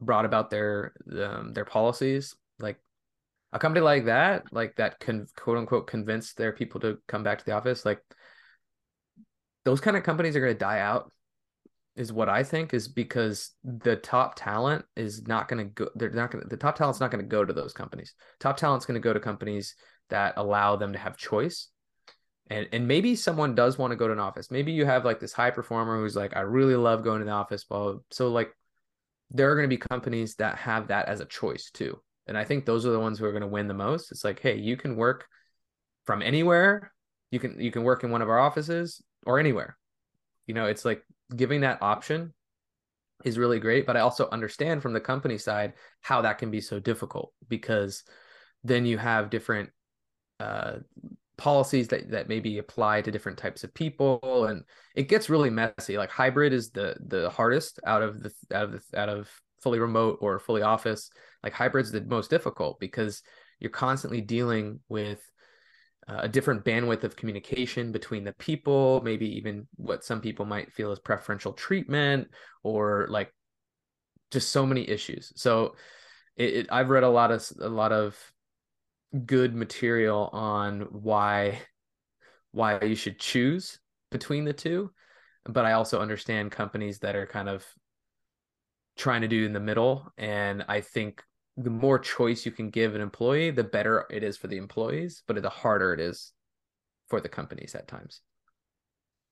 brought 0.00 0.24
about 0.24 0.50
their 0.50 0.92
um, 1.22 1.52
their 1.52 1.64
policies 1.64 2.34
like 2.58 2.78
a 3.52 3.58
company 3.58 3.82
like 3.82 4.06
that 4.06 4.44
like 4.52 4.74
that 4.76 4.98
can 5.00 5.26
quote 5.36 5.58
unquote 5.58 5.86
convince 5.86 6.32
their 6.32 6.52
people 6.52 6.80
to 6.80 6.98
come 7.06 7.22
back 7.22 7.38
to 7.38 7.44
the 7.44 7.52
office 7.52 7.84
like 7.84 8.00
those 9.64 9.80
kind 9.80 9.96
of 9.96 10.02
companies 10.02 10.36
are 10.36 10.40
going 10.40 10.52
to 10.52 10.58
die 10.58 10.80
out 10.80 11.10
is 11.96 12.12
what 12.12 12.28
I 12.28 12.42
think 12.42 12.74
is 12.74 12.88
because 12.88 13.52
the 13.62 13.96
top 13.96 14.34
talent 14.36 14.84
is 14.96 15.26
not 15.26 15.48
going 15.48 15.64
to 15.64 15.72
go. 15.72 15.88
They're 15.94 16.10
not 16.10 16.30
going 16.30 16.42
to. 16.42 16.48
The 16.48 16.56
top 16.56 16.76
talent's 16.76 17.00
not 17.00 17.10
going 17.10 17.24
to 17.24 17.28
go 17.28 17.44
to 17.44 17.52
those 17.52 17.72
companies. 17.72 18.14
Top 18.40 18.56
talent's 18.56 18.84
going 18.84 19.00
to 19.00 19.04
go 19.04 19.12
to 19.12 19.20
companies 19.20 19.76
that 20.10 20.34
allow 20.36 20.76
them 20.76 20.92
to 20.92 20.98
have 20.98 21.16
choice. 21.16 21.68
And 22.50 22.68
and 22.72 22.86
maybe 22.86 23.16
someone 23.16 23.54
does 23.54 23.78
want 23.78 23.92
to 23.92 23.96
go 23.96 24.06
to 24.06 24.12
an 24.12 24.20
office. 24.20 24.50
Maybe 24.50 24.72
you 24.72 24.84
have 24.84 25.04
like 25.04 25.20
this 25.20 25.32
high 25.32 25.50
performer 25.50 25.98
who's 25.98 26.16
like, 26.16 26.36
I 26.36 26.40
really 26.40 26.76
love 26.76 27.02
going 27.02 27.20
to 27.20 27.24
the 27.24 27.30
office. 27.30 27.64
Well, 27.68 28.04
so 28.10 28.28
like 28.28 28.54
there 29.30 29.50
are 29.50 29.54
going 29.54 29.68
to 29.68 29.76
be 29.76 29.78
companies 29.78 30.36
that 30.36 30.56
have 30.56 30.88
that 30.88 31.08
as 31.08 31.20
a 31.20 31.26
choice 31.26 31.70
too. 31.70 31.98
And 32.26 32.36
I 32.36 32.44
think 32.44 32.64
those 32.64 32.84
are 32.86 32.90
the 32.90 33.00
ones 33.00 33.18
who 33.18 33.24
are 33.24 33.32
going 33.32 33.42
to 33.42 33.48
win 33.48 33.68
the 33.68 33.74
most. 33.74 34.12
It's 34.12 34.24
like, 34.24 34.40
hey, 34.40 34.56
you 34.56 34.76
can 34.76 34.96
work 34.96 35.26
from 36.04 36.22
anywhere. 36.22 36.92
You 37.30 37.40
can 37.40 37.60
you 37.60 37.70
can 37.70 37.82
work 37.82 38.04
in 38.04 38.10
one 38.10 38.22
of 38.22 38.28
our 38.28 38.38
offices 38.38 39.02
or 39.26 39.38
anywhere. 39.38 39.76
You 40.46 40.54
know, 40.54 40.66
it's 40.66 40.84
like 40.84 41.02
giving 41.34 41.62
that 41.62 41.82
option 41.82 42.34
is 43.24 43.38
really 43.38 43.58
great 43.58 43.86
but 43.86 43.96
i 43.96 44.00
also 44.00 44.28
understand 44.30 44.82
from 44.82 44.92
the 44.92 45.00
company 45.00 45.38
side 45.38 45.72
how 46.00 46.20
that 46.20 46.38
can 46.38 46.50
be 46.50 46.60
so 46.60 46.78
difficult 46.78 47.32
because 47.48 48.04
then 48.64 48.86
you 48.86 48.98
have 48.98 49.30
different 49.30 49.70
uh, 50.40 50.74
policies 51.36 51.88
that 51.88 52.10
that 52.10 52.28
maybe 52.28 52.58
apply 52.58 53.00
to 53.00 53.10
different 53.10 53.38
types 53.38 53.64
of 53.64 53.74
people 53.74 54.46
and 54.46 54.62
it 54.94 55.08
gets 55.08 55.28
really 55.28 55.50
messy 55.50 55.98
like 55.98 56.10
hybrid 56.10 56.52
is 56.52 56.70
the 56.70 56.96
the 57.06 57.28
hardest 57.30 57.80
out 57.86 58.02
of 58.02 58.22
the 58.22 58.32
out 58.52 58.64
of 58.64 58.72
the 58.72 59.00
out 59.00 59.08
of 59.08 59.28
fully 59.60 59.80
remote 59.80 60.18
or 60.20 60.38
fully 60.38 60.62
office 60.62 61.10
like 61.42 61.52
hybrid's 61.52 61.90
the 61.90 62.00
most 62.02 62.30
difficult 62.30 62.78
because 62.78 63.22
you're 63.58 63.70
constantly 63.70 64.20
dealing 64.20 64.78
with 64.88 65.20
uh, 66.06 66.20
a 66.22 66.28
different 66.28 66.64
bandwidth 66.64 67.04
of 67.04 67.16
communication 67.16 67.90
between 67.90 68.24
the 68.24 68.32
people, 68.34 69.00
maybe 69.02 69.38
even 69.38 69.66
what 69.76 70.04
some 70.04 70.20
people 70.20 70.44
might 70.44 70.72
feel 70.72 70.92
as 70.92 70.98
preferential 70.98 71.52
treatment 71.52 72.28
or 72.62 73.06
like 73.08 73.32
just 74.30 74.50
so 74.50 74.66
many 74.66 74.88
issues. 74.88 75.32
So 75.36 75.76
it, 76.36 76.54
it, 76.54 76.66
I've 76.70 76.90
read 76.90 77.04
a 77.04 77.08
lot 77.08 77.30
of 77.30 77.46
a 77.58 77.68
lot 77.68 77.92
of 77.92 78.18
good 79.26 79.54
material 79.54 80.28
on 80.32 80.80
why 80.90 81.60
why 82.52 82.80
you 82.82 82.94
should 82.94 83.18
choose 83.18 83.80
between 84.10 84.44
the 84.44 84.52
two, 84.52 84.92
but 85.44 85.64
I 85.64 85.72
also 85.72 86.00
understand 86.00 86.52
companies 86.52 87.00
that 87.00 87.16
are 87.16 87.26
kind 87.26 87.48
of 87.48 87.66
trying 88.96 89.22
to 89.22 89.28
do 89.28 89.44
in 89.44 89.52
the 89.52 89.60
middle, 89.60 90.12
and 90.16 90.64
I 90.68 90.80
think 90.80 91.22
the 91.56 91.70
more 91.70 91.98
choice 91.98 92.46
you 92.46 92.52
can 92.52 92.70
give 92.70 92.94
an 92.94 93.00
employee, 93.00 93.50
the 93.50 93.64
better 93.64 94.06
it 94.10 94.22
is 94.22 94.36
for 94.36 94.46
the 94.46 94.56
employees, 94.56 95.22
but 95.26 95.40
the 95.40 95.50
harder 95.50 95.92
it 95.92 96.00
is 96.00 96.32
for 97.08 97.20
the 97.20 97.28
companies 97.28 97.74
at 97.74 97.88
times. 97.88 98.20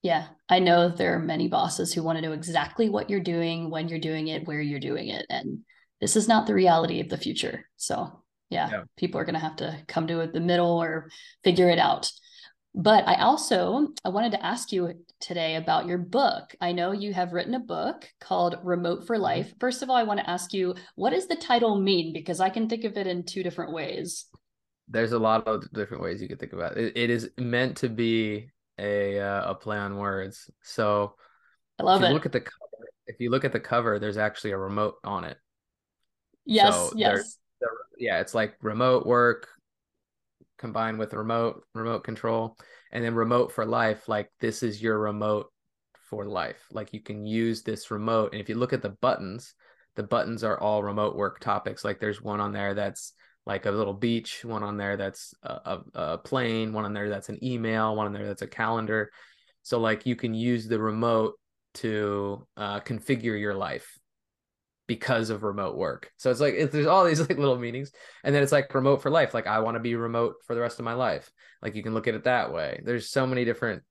Yeah, 0.02 0.26
I 0.48 0.58
know 0.58 0.88
there 0.88 1.14
are 1.14 1.20
many 1.20 1.46
bosses 1.46 1.92
who 1.92 2.02
want 2.02 2.18
to 2.18 2.22
know 2.22 2.32
exactly 2.32 2.88
what 2.88 3.08
you're 3.08 3.20
doing, 3.20 3.70
when 3.70 3.88
you're 3.88 4.00
doing 4.00 4.28
it, 4.28 4.46
where 4.46 4.60
you're 4.60 4.80
doing 4.80 5.08
it. 5.08 5.24
And 5.30 5.60
this 6.00 6.16
is 6.16 6.26
not 6.26 6.46
the 6.46 6.54
reality 6.54 7.00
of 7.00 7.08
the 7.08 7.16
future. 7.16 7.68
So, 7.76 8.21
yeah, 8.52 8.68
yeah. 8.70 8.82
people 8.96 9.20
are 9.20 9.24
going 9.24 9.34
to 9.34 9.40
have 9.40 9.56
to 9.56 9.76
come 9.88 10.06
to 10.06 10.26
the 10.26 10.40
middle 10.40 10.82
or 10.82 11.10
figure 11.42 11.70
it 11.70 11.78
out. 11.78 12.10
But 12.74 13.06
I 13.06 13.16
also 13.16 13.88
I 14.04 14.08
wanted 14.08 14.32
to 14.32 14.44
ask 14.44 14.72
you 14.72 14.94
today 15.20 15.56
about 15.56 15.86
your 15.86 15.98
book. 15.98 16.54
I 16.60 16.72
know 16.72 16.92
you 16.92 17.12
have 17.12 17.32
written 17.32 17.54
a 17.54 17.60
book 17.60 18.08
called 18.20 18.56
Remote 18.62 19.06
for 19.06 19.16
mm-hmm. 19.16 19.22
Life. 19.22 19.54
First 19.60 19.82
of 19.82 19.90
all, 19.90 19.96
I 19.96 20.04
want 20.04 20.20
to 20.20 20.30
ask 20.30 20.54
you 20.54 20.74
what 20.94 21.10
does 21.10 21.26
the 21.26 21.36
title 21.36 21.78
mean 21.78 22.12
because 22.12 22.40
I 22.40 22.48
can 22.48 22.68
think 22.68 22.84
of 22.84 22.96
it 22.96 23.06
in 23.06 23.24
two 23.24 23.42
different 23.42 23.72
ways. 23.72 24.26
There's 24.88 25.12
a 25.12 25.18
lot 25.18 25.46
of 25.46 25.70
different 25.72 26.02
ways 26.02 26.22
you 26.22 26.28
could 26.28 26.40
think 26.40 26.54
about 26.54 26.76
it. 26.76 26.96
It 26.96 27.10
is 27.10 27.30
meant 27.38 27.76
to 27.78 27.88
be 27.88 28.50
a 28.78 29.20
uh, 29.20 29.50
a 29.50 29.54
play 29.54 29.76
on 29.76 29.96
words. 29.96 30.50
So 30.62 31.14
I 31.78 31.82
love 31.82 32.02
if 32.02 32.10
it. 32.10 32.12
Look 32.12 32.26
at 32.26 32.32
the 32.32 32.40
cover. 32.40 32.88
If 33.06 33.20
you 33.20 33.30
look 33.30 33.44
at 33.44 33.52
the 33.52 33.60
cover, 33.60 33.98
there's 33.98 34.16
actually 34.16 34.52
a 34.52 34.58
remote 34.58 34.94
on 35.04 35.24
it. 35.24 35.36
Yes, 36.44 36.74
so 36.74 36.92
yes. 36.96 37.38
Yeah, 38.02 38.18
it's 38.20 38.34
like 38.34 38.56
remote 38.60 39.06
work 39.06 39.48
combined 40.58 40.98
with 40.98 41.14
remote 41.14 41.62
remote 41.72 42.02
control, 42.02 42.56
and 42.90 43.04
then 43.04 43.14
remote 43.14 43.52
for 43.52 43.64
life. 43.64 44.08
Like 44.08 44.28
this 44.40 44.64
is 44.64 44.82
your 44.82 44.98
remote 44.98 45.52
for 46.10 46.26
life. 46.26 46.60
Like 46.72 46.92
you 46.92 47.00
can 47.00 47.24
use 47.24 47.62
this 47.62 47.92
remote, 47.92 48.32
and 48.32 48.40
if 48.40 48.48
you 48.48 48.56
look 48.56 48.72
at 48.72 48.82
the 48.82 48.96
buttons, 49.00 49.54
the 49.94 50.02
buttons 50.02 50.42
are 50.42 50.58
all 50.58 50.82
remote 50.82 51.14
work 51.14 51.38
topics. 51.38 51.84
Like 51.84 52.00
there's 52.00 52.20
one 52.20 52.40
on 52.40 52.52
there 52.52 52.74
that's 52.74 53.12
like 53.46 53.66
a 53.66 53.70
little 53.70 53.94
beach, 53.94 54.44
one 54.44 54.64
on 54.64 54.76
there 54.76 54.96
that's 54.96 55.32
a, 55.44 55.52
a, 55.52 55.80
a, 55.94 56.18
plane, 56.18 56.72
one 56.72 56.84
on 56.84 56.92
there 56.92 57.08
that's 57.08 57.28
an 57.28 57.42
email, 57.42 57.94
one 57.94 58.06
on 58.06 58.12
there 58.12 58.26
that's 58.26 58.42
a 58.42 58.48
calendar. 58.48 59.10
So 59.62 59.78
like 59.78 60.06
you 60.06 60.16
can 60.16 60.34
use 60.34 60.66
the 60.66 60.80
remote 60.80 61.34
to 61.74 62.46
uh, 62.56 62.80
configure 62.80 63.38
your 63.38 63.54
life 63.54 63.98
because 64.86 65.30
of 65.30 65.42
remote 65.42 65.76
work. 65.76 66.10
So 66.16 66.30
it's 66.30 66.40
like 66.40 66.70
there's 66.70 66.86
all 66.86 67.04
these 67.04 67.20
like 67.28 67.38
little 67.38 67.58
meanings, 67.58 67.92
and 68.24 68.34
then 68.34 68.42
it's 68.42 68.52
like 68.52 68.74
remote 68.74 69.02
for 69.02 69.10
life. 69.10 69.34
Like 69.34 69.46
I 69.46 69.60
want 69.60 69.76
to 69.76 69.80
be 69.80 69.94
remote 69.94 70.36
for 70.46 70.54
the 70.54 70.60
rest 70.60 70.78
of 70.78 70.84
my 70.84 70.94
life. 70.94 71.30
Like 71.62 71.74
you 71.74 71.82
can 71.82 71.94
look 71.94 72.08
at 72.08 72.14
it 72.14 72.24
that 72.24 72.52
way. 72.52 72.80
There's 72.84 73.10
so 73.10 73.26
many 73.26 73.44
different. 73.44 73.82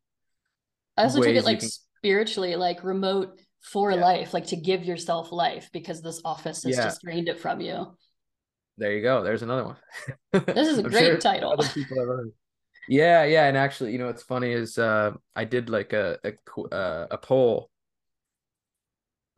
I 0.97 1.03
also 1.03 1.21
took 1.21 1.35
it 1.35 1.45
like 1.45 1.59
can... 1.59 1.69
spiritually, 1.69 2.55
like 2.55 2.83
remote 2.83 3.39
for 3.61 3.91
yeah. 3.91 4.01
life, 4.01 4.33
like 4.33 4.47
to 4.47 4.55
give 4.55 4.83
yourself 4.83 5.31
life 5.31 5.69
because 5.71 6.01
this 6.01 6.21
office 6.25 6.63
has 6.63 6.75
yeah. 6.75 6.83
just 6.83 7.01
drained 7.01 7.29
it 7.29 7.39
from 7.39 7.61
you. 7.61 7.95
There 8.77 8.93
you 8.93 9.01
go. 9.01 9.23
There's 9.23 9.43
another 9.43 9.65
one. 9.65 9.77
This 10.45 10.67
is 10.67 10.77
a 10.79 10.83
great 10.83 11.05
sure 11.05 11.17
title. 11.17 11.63
Yeah, 12.89 13.23
yeah, 13.25 13.45
and 13.45 13.55
actually, 13.55 13.91
you 13.91 13.99
know 13.99 14.07
what's 14.07 14.23
funny 14.23 14.51
is 14.51 14.77
uh, 14.77 15.11
I 15.35 15.45
did 15.45 15.69
like 15.69 15.93
a 15.93 16.17
a, 16.23 16.75
uh, 16.75 17.07
a 17.11 17.17
poll 17.17 17.70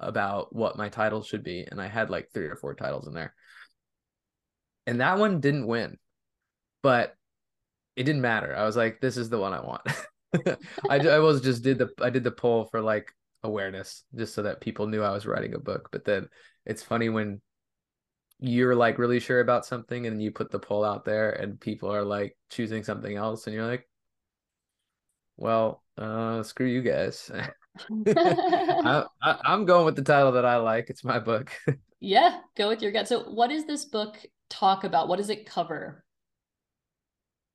about 0.08 0.56
what 0.56 0.78
my 0.78 0.90
title 0.90 1.24
should 1.24 1.44
be, 1.44 1.66
and 1.70 1.82
I 1.82 1.88
had 1.88 2.10
like 2.10 2.30
three 2.34 2.48
or 2.48 2.56
four 2.56 2.74
titles 2.76 3.08
in 3.08 3.14
there, 3.14 3.34
and 4.86 5.02
that 5.02 5.18
one 5.18 5.40
didn't 5.40 5.68
win, 5.68 5.98
but 6.82 7.16
it 7.96 8.04
didn't 8.04 8.22
matter. 8.22 8.56
I 8.56 8.66
was 8.66 8.76
like, 8.76 9.02
this 9.02 9.18
is 9.18 9.30
the 9.30 9.40
one 9.40 9.54
I 9.54 9.62
want. 9.62 9.82
I 10.90 10.98
I 11.00 11.20
was 11.20 11.42
just 11.42 11.64
did 11.64 11.78
the 11.78 11.90
I 12.02 12.10
did 12.10 12.24
the 12.24 12.32
poll 12.32 12.66
for 12.66 12.82
like 12.82 13.12
awareness, 13.44 14.04
just 14.16 14.34
so 14.34 14.44
that 14.44 14.62
people 14.62 14.88
knew 14.88 15.04
I 15.04 15.12
was 15.12 15.26
writing 15.26 15.54
a 15.54 15.60
book. 15.60 15.90
But 15.92 16.06
then 16.06 16.28
it's 16.66 16.84
funny 16.84 17.10
when 17.10 17.42
you're 18.40 18.76
like 18.76 18.98
really 18.98 19.20
sure 19.20 19.40
about 19.40 19.66
something 19.66 20.06
and 20.06 20.22
you 20.22 20.32
put 20.32 20.52
the 20.52 20.60
poll 20.60 20.84
out 20.84 21.06
there 21.06 21.32
and 21.32 21.60
people 21.60 21.90
are 21.90 22.04
like 22.04 22.36
choosing 22.50 22.84
something 22.84 23.16
else 23.16 23.48
and 23.48 23.54
you're 23.54 23.66
like 23.66 23.88
well 25.38 25.84
uh 25.98 26.44
screw 26.44 26.68
you 26.68 26.82
guys. 26.82 27.32
I, 27.90 29.06
am 29.46 29.66
going 29.66 29.86
with 29.86 29.96
the 29.96 30.04
title 30.04 30.34
that 30.34 30.46
i 30.46 30.58
like. 30.58 30.90
It's 30.90 31.04
my 31.04 31.20
book. 31.20 31.52
Yeah 32.00 32.42
go 32.58 32.68
with 32.68 32.82
your 32.82 32.92
gut. 32.92 33.08
So 33.08 33.24
what 33.24 33.48
does 33.48 33.66
this 33.66 33.86
book 33.86 34.18
talk 34.50 34.84
about? 34.84 35.08
What 35.08 35.18
does 35.18 35.30
it 35.30 35.46
cover? 35.46 36.04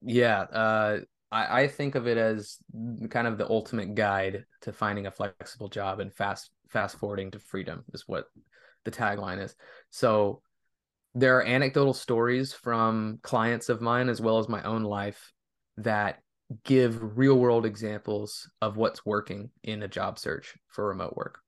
Yeah 0.00 0.40
uh 0.40 1.00
I, 1.30 1.62
I 1.62 1.68
think 1.68 1.94
of 1.94 2.06
it 2.06 2.16
as 2.16 2.56
kind 3.10 3.26
of 3.26 3.36
the 3.36 3.48
ultimate 3.48 3.94
guide 3.94 4.46
to 4.62 4.72
finding 4.72 5.06
a 5.06 5.10
flexible 5.10 5.68
job 5.68 6.00
and 6.00 6.12
fast 6.12 6.50
fast 6.70 6.98
forwarding 6.98 7.30
to 7.32 7.38
freedom 7.38 7.84
is 7.92 8.04
what 8.06 8.26
the 8.84 8.90
tagline 8.90 9.42
is. 9.42 9.54
So 9.90 10.42
there 11.14 11.36
are 11.38 11.44
anecdotal 11.44 11.94
stories 11.94 12.52
from 12.52 13.18
clients 13.22 13.68
of 13.68 13.80
mine 13.80 14.08
as 14.08 14.20
well 14.20 14.38
as 14.38 14.48
my 14.48 14.62
own 14.62 14.82
life 14.82 15.32
that 15.78 16.20
give 16.64 17.18
real 17.18 17.38
world 17.38 17.66
examples 17.66 18.50
of 18.62 18.76
what's 18.76 19.04
working 19.04 19.50
in 19.62 19.82
a 19.82 19.88
job 19.88 20.18
search 20.18 20.56
for 20.68 20.88
remote 20.88 21.14
work. 21.16 21.40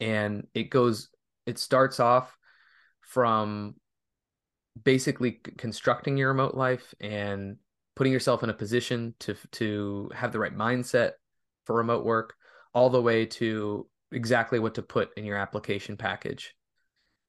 And 0.00 0.46
it 0.54 0.70
goes, 0.70 1.08
it 1.46 1.58
starts 1.58 2.00
off 2.00 2.36
from 3.00 3.74
basically 4.82 5.32
constructing 5.32 6.16
your 6.16 6.28
remote 6.28 6.54
life 6.54 6.94
and 7.00 7.56
putting 7.94 8.12
yourself 8.12 8.42
in 8.42 8.50
a 8.50 8.54
position 8.54 9.14
to 9.20 9.36
to 9.50 10.10
have 10.14 10.32
the 10.32 10.38
right 10.38 10.56
mindset 10.56 11.12
for 11.64 11.76
remote 11.76 12.04
work 12.04 12.34
all 12.72 12.88
the 12.88 13.02
way 13.02 13.26
to 13.26 13.86
exactly 14.12 14.58
what 14.58 14.74
to 14.74 14.82
put 14.82 15.10
in 15.16 15.24
your 15.24 15.36
application 15.36 15.96
package 15.96 16.54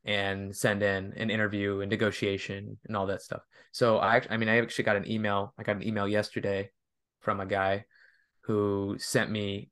and 0.05 0.55
send 0.55 0.83
in 0.83 1.13
an 1.15 1.29
interview 1.29 1.79
and 1.79 1.89
negotiation 1.89 2.77
and 2.85 2.95
all 2.95 3.05
that 3.07 3.21
stuff. 3.21 3.41
So 3.71 3.99
I 3.99 4.21
I 4.29 4.37
mean 4.37 4.49
I 4.49 4.59
actually 4.59 4.85
got 4.85 4.97
an 4.97 5.09
email. 5.09 5.53
I 5.57 5.63
got 5.63 5.77
an 5.77 5.87
email 5.87 6.07
yesterday 6.07 6.71
from 7.21 7.39
a 7.39 7.45
guy 7.45 7.85
who 8.41 8.97
sent 8.99 9.31
me 9.31 9.69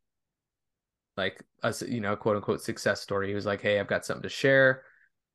like 1.18 1.44
a 1.64 1.74
you 1.88 2.00
know 2.00 2.16
quote 2.16 2.38
unquote 2.38 2.62
success 2.62 3.02
story. 3.02 3.28
He 3.28 3.36
was 3.36 3.46
like, 3.46 3.62
"Hey, 3.62 3.80
I've 3.80 3.88
got 3.88 4.06
something 4.06 4.24
to 4.24 4.30
share. 4.30 4.84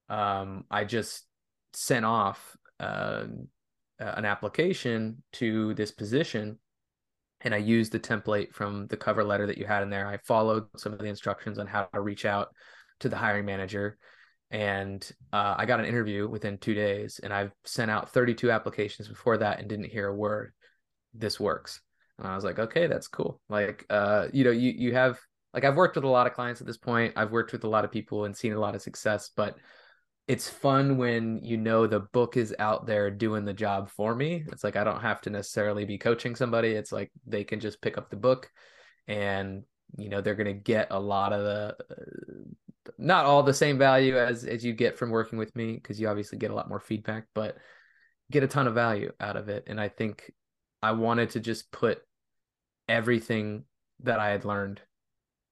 Um, 0.09 0.65
I 0.71 0.85
just 0.85 1.25
sent 1.75 2.05
off 2.05 2.57
uh, 2.81 3.25
an 3.99 4.25
application 4.25 5.23
to 5.35 5.75
this 5.75 5.91
position." 5.91 6.59
And 7.43 7.55
I 7.55 7.59
used 7.59 7.93
the 7.93 8.01
template 8.01 8.55
from 8.55 8.87
the 8.87 8.97
cover 8.97 9.23
letter 9.23 9.47
that 9.47 9.59
you 9.59 9.67
had 9.67 9.83
in 9.83 9.91
there. 9.91 10.09
I 10.09 10.17
followed 10.17 10.65
some 10.79 10.95
of 10.95 10.99
the 10.99 11.05
instructions 11.05 11.59
on 11.59 11.67
how 11.67 11.83
to 11.93 12.01
reach 12.01 12.25
out 12.25 12.49
to 13.01 13.11
the 13.11 13.17
hiring 13.17 13.45
manager 13.45 13.99
and 14.51 15.09
uh, 15.33 15.55
I 15.59 15.67
got 15.67 15.81
an 15.81 15.87
interview 15.87 16.29
within 16.29 16.59
two 16.59 16.75
days, 16.75 17.21
and 17.23 17.33
I've 17.33 17.53
sent 17.65 17.91
out 17.91 18.13
32 18.13 18.51
applications 18.51 19.09
before 19.09 19.39
that 19.39 19.59
and 19.59 19.69
didn't 19.69 19.91
hear 19.91 20.09
a 20.09 20.15
word. 20.15 20.53
This 21.15 21.41
works, 21.41 21.81
and 22.19 22.29
I 22.29 22.35
was 22.35 22.45
like, 22.45 22.59
okay, 22.59 22.87
that's 22.87 23.09
cool. 23.09 23.41
Like, 23.49 23.87
uh, 23.91 24.29
you 24.33 24.45
know, 24.45 24.51
you 24.51 24.73
you 24.73 24.95
have 24.95 25.19
like 25.55 25.65
I've 25.65 25.77
worked 25.77 25.97
with 25.97 26.05
a 26.05 26.09
lot 26.09 26.27
of 26.27 26.35
clients 26.35 26.61
at 26.61 26.67
this 26.67 26.77
point. 26.77 27.15
I've 27.17 27.33
worked 27.33 27.53
with 27.53 27.65
a 27.65 27.69
lot 27.69 27.85
of 27.85 27.91
people 27.91 28.25
and 28.25 28.37
seen 28.37 28.53
a 28.53 28.61
lot 28.61 28.75
of 28.75 28.83
success, 28.83 29.31
but 29.35 29.57
it's 30.29 30.49
fun 30.49 30.99
when 30.99 31.41
you 31.43 31.57
know 31.57 31.87
the 31.87 32.01
book 32.01 32.37
is 32.37 32.55
out 32.59 32.87
there 32.87 33.11
doing 33.11 33.45
the 33.45 33.53
job 33.53 33.91
for 33.91 34.15
me. 34.15 34.45
It's 34.49 34.65
like 34.65 34.77
I 34.77 34.85
don't 34.85 35.01
have 35.01 35.21
to 35.23 35.31
necessarily 35.31 35.85
be 35.85 35.99
coaching 35.99 36.35
somebody. 36.35 36.71
It's 36.71 36.93
like 36.93 37.11
they 37.27 37.45
can 37.45 37.61
just 37.61 37.81
pick 37.81 37.97
up 37.97 38.11
the 38.11 38.17
book 38.17 38.51
and 39.07 39.63
you 39.97 40.09
know 40.09 40.21
they're 40.21 40.35
going 40.35 40.47
to 40.47 40.53
get 40.53 40.89
a 40.91 40.99
lot 40.99 41.33
of 41.33 41.45
the 41.45 41.77
not 42.99 43.25
all 43.25 43.43
the 43.43 43.55
same 43.55 43.79
value 43.79 44.17
as 44.17 44.45
as 44.45 44.65
you 44.65 44.73
get 44.73 44.99
from 44.99 45.11
working 45.11 45.39
with 45.39 45.55
me 45.57 45.75
because 45.75 46.01
you 46.01 46.09
obviously 46.09 46.39
get 46.39 46.51
a 46.51 46.55
lot 46.55 46.69
more 46.69 46.81
feedback 46.81 47.27
but 47.35 47.57
get 48.31 48.43
a 48.43 48.49
ton 48.49 48.67
of 48.67 48.75
value 48.75 49.13
out 49.21 49.37
of 49.37 49.49
it. 49.49 49.65
And 49.67 49.81
i 49.81 49.89
think 49.89 50.33
i 50.83 50.93
wanted 50.93 51.31
to 51.31 51.41
just 51.41 51.71
put 51.71 52.01
everything 52.89 53.65
that 54.03 54.21
i 54.21 54.31
had 54.31 54.45
learned 54.45 54.81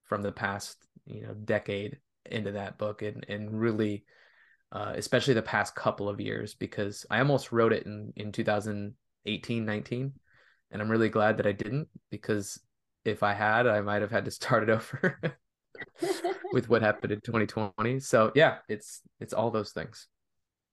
from 0.05 0.23
the 0.23 0.33
past 0.33 0.77
you 1.07 1.23
know 1.23 1.35
decade 1.35 1.99
into 2.27 2.53
that 2.53 2.79
book 2.79 3.03
and 3.03 3.25
and 3.29 3.59
really 3.59 4.05
uh, 4.73 4.93
especially 4.97 5.35
the 5.35 5.43
past 5.43 5.75
couple 5.77 6.09
of 6.09 6.21
years 6.21 6.55
because 6.55 7.07
i 7.11 7.19
almost 7.19 7.53
wrote 7.53 7.73
it 7.73 7.87
in 7.87 8.13
in 8.17 8.33
2018 8.33 9.65
19 9.65 10.13
and 10.71 10.83
i'm 10.83 10.91
really 10.91 11.09
glad 11.09 11.37
that 11.37 11.47
i 11.47 11.53
didn't 11.53 11.89
because 12.11 12.61
if 13.05 13.23
i 13.23 13.33
had 13.33 13.67
i 13.67 13.81
might 13.81 14.03
have 14.03 14.11
had 14.11 14.25
to 14.25 14.31
start 14.31 14.63
it 14.63 14.71
over 14.71 15.21
with 16.53 16.69
what 16.69 16.83
happened 16.83 17.13
in 17.13 17.21
2020. 17.21 18.01
So 18.01 18.33
yeah, 18.35 18.57
it's 18.69 19.01
it's 19.21 19.33
all 19.33 19.51
those 19.51 19.73
things. 19.73 20.09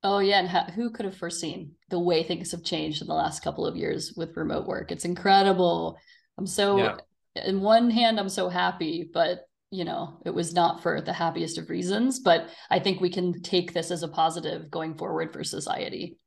Oh 0.03 0.19
yeah, 0.19 0.39
and 0.39 0.71
who 0.71 0.89
could 0.89 1.05
have 1.05 1.17
foreseen 1.17 1.73
the 1.89 1.99
way 1.99 2.23
things 2.23 2.51
have 2.51 2.63
changed 2.63 3.01
in 3.01 3.07
the 3.07 3.13
last 3.13 3.43
couple 3.43 3.65
of 3.65 3.75
years 3.75 4.13
with 4.15 4.35
remote 4.35 4.65
work? 4.65 4.91
It's 4.91 5.05
incredible. 5.05 5.97
I'm 6.37 6.47
so 6.47 6.77
yeah. 6.77 6.97
in 7.35 7.61
one 7.61 7.91
hand 7.91 8.19
I'm 8.19 8.29
so 8.29 8.49
happy, 8.49 9.09
but 9.13 9.41
you 9.69 9.85
know, 9.85 10.19
it 10.25 10.31
was 10.31 10.53
not 10.53 10.81
for 10.81 11.01
the 11.01 11.13
happiest 11.13 11.57
of 11.57 11.69
reasons, 11.69 12.19
but 12.19 12.49
I 12.69 12.79
think 12.79 12.99
we 12.99 13.09
can 13.09 13.41
take 13.41 13.73
this 13.73 13.89
as 13.89 14.03
a 14.03 14.07
positive 14.07 14.69
going 14.69 14.95
forward 14.97 15.31
for 15.31 15.43
society. 15.43 16.17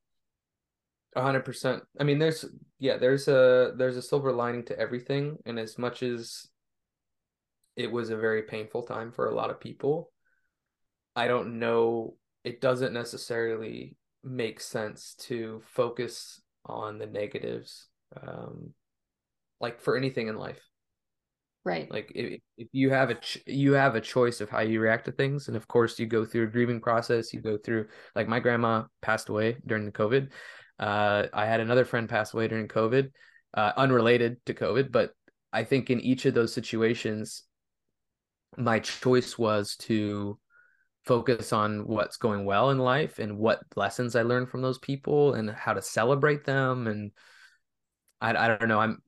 A 1.14 1.22
hundred 1.22 1.44
percent. 1.44 1.82
I 2.00 2.04
mean, 2.04 2.18
there's 2.18 2.44
yeah, 2.78 2.96
there's 2.96 3.28
a 3.28 3.74
there's 3.76 3.96
a 3.96 4.02
silver 4.02 4.32
lining 4.32 4.64
to 4.66 4.78
everything, 4.78 5.36
and 5.46 5.58
as 5.58 5.78
much 5.78 6.02
as 6.02 6.48
it 7.76 7.90
was 7.90 8.10
a 8.10 8.16
very 8.16 8.42
painful 8.42 8.82
time 8.82 9.12
for 9.12 9.28
a 9.28 9.34
lot 9.34 9.50
of 9.50 9.60
people, 9.60 10.12
I 11.16 11.28
don't 11.28 11.58
know. 11.58 12.16
It 12.44 12.60
doesn't 12.60 12.92
necessarily 12.92 13.96
make 14.22 14.60
sense 14.60 15.14
to 15.18 15.62
focus 15.66 16.40
on 16.66 16.98
the 16.98 17.06
negatives, 17.06 17.88
um, 18.20 18.72
like 19.60 19.80
for 19.80 19.96
anything 19.96 20.28
in 20.28 20.36
life. 20.36 20.60
Right. 21.64 21.90
Like 21.90 22.12
if, 22.14 22.40
if 22.58 22.68
you 22.72 22.90
have 22.90 23.08
a 23.08 23.14
ch- 23.14 23.42
you 23.46 23.72
have 23.72 23.94
a 23.94 24.00
choice 24.00 24.42
of 24.42 24.50
how 24.50 24.60
you 24.60 24.80
react 24.80 25.06
to 25.06 25.12
things, 25.12 25.48
and 25.48 25.56
of 25.56 25.66
course 25.66 25.98
you 25.98 26.06
go 26.06 26.24
through 26.24 26.44
a 26.44 26.50
grieving 26.50 26.80
process. 26.80 27.32
You 27.32 27.40
go 27.40 27.56
through 27.56 27.86
like 28.14 28.28
my 28.28 28.38
grandma 28.38 28.84
passed 29.00 29.30
away 29.30 29.56
during 29.66 29.86
the 29.86 29.92
COVID. 29.92 30.30
Uh, 30.78 31.26
I 31.32 31.46
had 31.46 31.60
another 31.60 31.86
friend 31.86 32.08
pass 32.08 32.34
away 32.34 32.48
during 32.48 32.68
COVID, 32.68 33.10
uh, 33.54 33.72
unrelated 33.76 34.44
to 34.46 34.54
COVID, 34.54 34.92
but 34.92 35.12
I 35.52 35.64
think 35.64 35.88
in 35.88 36.00
each 36.00 36.26
of 36.26 36.34
those 36.34 36.52
situations, 36.52 37.44
my 38.56 38.78
choice 38.80 39.38
was 39.38 39.76
to 39.76 40.38
focus 41.04 41.52
on 41.52 41.86
what's 41.86 42.16
going 42.16 42.44
well 42.44 42.70
in 42.70 42.78
life 42.78 43.18
and 43.18 43.38
what 43.38 43.60
lessons 43.76 44.16
I 44.16 44.22
learned 44.22 44.48
from 44.48 44.62
those 44.62 44.78
people 44.78 45.34
and 45.34 45.50
how 45.50 45.74
to 45.74 45.82
celebrate 45.82 46.44
them. 46.44 46.86
And 46.86 47.12
I, 48.20 48.34
I 48.34 48.48
don't 48.48 48.68
know. 48.68 48.80
I'm 48.80 49.02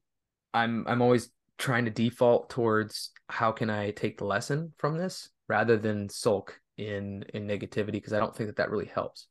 I'm 0.52 0.84
I'm 0.86 1.02
always 1.02 1.30
trying 1.58 1.86
to 1.86 1.90
default 1.90 2.50
towards 2.50 3.12
how 3.28 3.52
can 3.52 3.70
I 3.70 3.90
take 3.92 4.18
the 4.18 4.26
lesson 4.26 4.72
from 4.76 4.98
this 4.98 5.30
rather 5.48 5.76
than 5.76 6.08
sulk 6.08 6.60
in 6.76 7.24
in 7.32 7.46
negativity 7.46 7.92
because 7.92 8.12
I 8.12 8.18
don't 8.18 8.36
think 8.36 8.48
that 8.48 8.56
that 8.56 8.70
really 8.70 8.90
helps. 8.94 9.26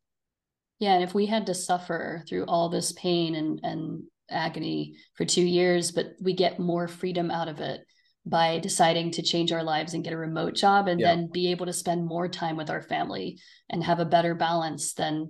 Yeah, 0.79 0.93
and 0.95 1.03
if 1.03 1.13
we 1.13 1.25
had 1.25 1.45
to 1.45 1.53
suffer 1.53 2.23
through 2.27 2.45
all 2.45 2.69
this 2.69 2.91
pain 2.93 3.35
and 3.35 3.59
and 3.63 4.03
agony 4.27 4.95
for 5.13 5.23
2 5.23 5.39
years 5.39 5.91
but 5.91 6.15
we 6.19 6.33
get 6.33 6.57
more 6.57 6.87
freedom 6.87 7.29
out 7.29 7.47
of 7.47 7.59
it 7.59 7.81
by 8.25 8.59
deciding 8.59 9.11
to 9.11 9.21
change 9.21 9.51
our 9.51 9.63
lives 9.63 9.93
and 9.93 10.03
get 10.03 10.13
a 10.13 10.17
remote 10.17 10.55
job 10.55 10.87
and 10.87 10.99
yeah. 10.99 11.07
then 11.07 11.29
be 11.31 11.51
able 11.51 11.67
to 11.67 11.73
spend 11.73 12.05
more 12.05 12.27
time 12.27 12.57
with 12.57 12.69
our 12.69 12.81
family 12.81 13.39
and 13.69 13.83
have 13.83 13.99
a 13.99 14.05
better 14.05 14.33
balance 14.33 14.93
then 14.93 15.29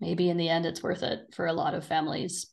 maybe 0.00 0.28
in 0.28 0.36
the 0.36 0.48
end 0.48 0.66
it's 0.66 0.82
worth 0.82 1.02
it 1.02 1.20
for 1.32 1.46
a 1.46 1.52
lot 1.52 1.74
of 1.74 1.84
families. 1.84 2.46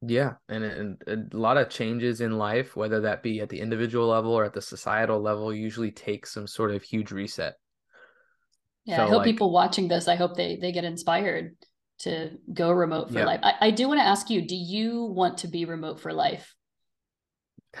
Yeah 0.00 0.32
and, 0.48 0.64
and 0.64 1.32
a 1.32 1.36
lot 1.36 1.58
of 1.58 1.68
changes 1.68 2.20
in 2.20 2.38
life 2.38 2.74
whether 2.74 3.02
that 3.02 3.22
be 3.22 3.40
at 3.40 3.50
the 3.50 3.60
individual 3.60 4.08
level 4.08 4.32
or 4.32 4.44
at 4.44 4.54
the 4.54 4.62
societal 4.62 5.20
level 5.20 5.52
usually 5.52 5.90
take 5.90 6.26
some 6.26 6.46
sort 6.46 6.70
of 6.70 6.82
huge 6.82 7.12
reset. 7.12 7.54
Yeah 8.84 8.96
so 8.96 9.04
i 9.04 9.08
hope 9.08 9.18
like, 9.18 9.26
people 9.26 9.52
watching 9.52 9.86
this 9.86 10.08
i 10.08 10.16
hope 10.16 10.34
they 10.34 10.56
they 10.56 10.72
get 10.72 10.84
inspired 10.84 11.54
to 12.00 12.30
go 12.52 12.72
remote 12.72 13.12
for 13.12 13.20
yeah. 13.20 13.26
life. 13.26 13.40
I, 13.44 13.54
I 13.60 13.70
do 13.70 13.86
want 13.86 14.00
to 14.00 14.04
ask 14.04 14.28
you 14.28 14.44
do 14.44 14.56
you 14.56 15.04
want 15.04 15.38
to 15.38 15.48
be 15.48 15.66
remote 15.66 16.00
for 16.00 16.12
life 16.12 16.52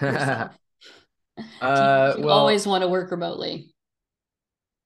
Uh, 1.60 2.14
you 2.18 2.24
well, 2.24 2.38
always 2.38 2.66
want 2.66 2.82
to 2.82 2.88
work 2.88 3.10
remotely. 3.10 3.72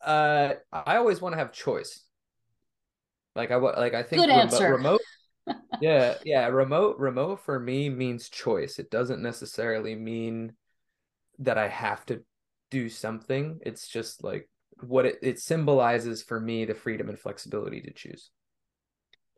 Uh, 0.04 0.54
I 0.72 0.96
always 0.96 1.20
want 1.20 1.32
to 1.32 1.38
have 1.38 1.52
choice. 1.52 2.02
Like 3.34 3.50
I 3.50 3.56
like 3.56 3.94
I 3.94 4.02
think 4.02 4.22
good 4.22 4.30
answer. 4.30 4.72
Remote, 4.72 5.00
yeah, 5.80 6.14
yeah. 6.24 6.46
Remote, 6.46 6.98
remote 6.98 7.40
for 7.40 7.58
me 7.58 7.90
means 7.90 8.28
choice. 8.28 8.78
It 8.78 8.90
doesn't 8.90 9.22
necessarily 9.22 9.94
mean 9.94 10.54
that 11.38 11.58
I 11.58 11.68
have 11.68 12.06
to 12.06 12.22
do 12.70 12.88
something. 12.88 13.58
It's 13.64 13.88
just 13.88 14.24
like 14.24 14.48
what 14.80 15.06
it, 15.06 15.18
it 15.22 15.38
symbolizes 15.38 16.22
for 16.22 16.40
me 16.40 16.64
the 16.64 16.74
freedom 16.74 17.08
and 17.08 17.18
flexibility 17.18 17.80
to 17.82 17.92
choose 17.92 18.30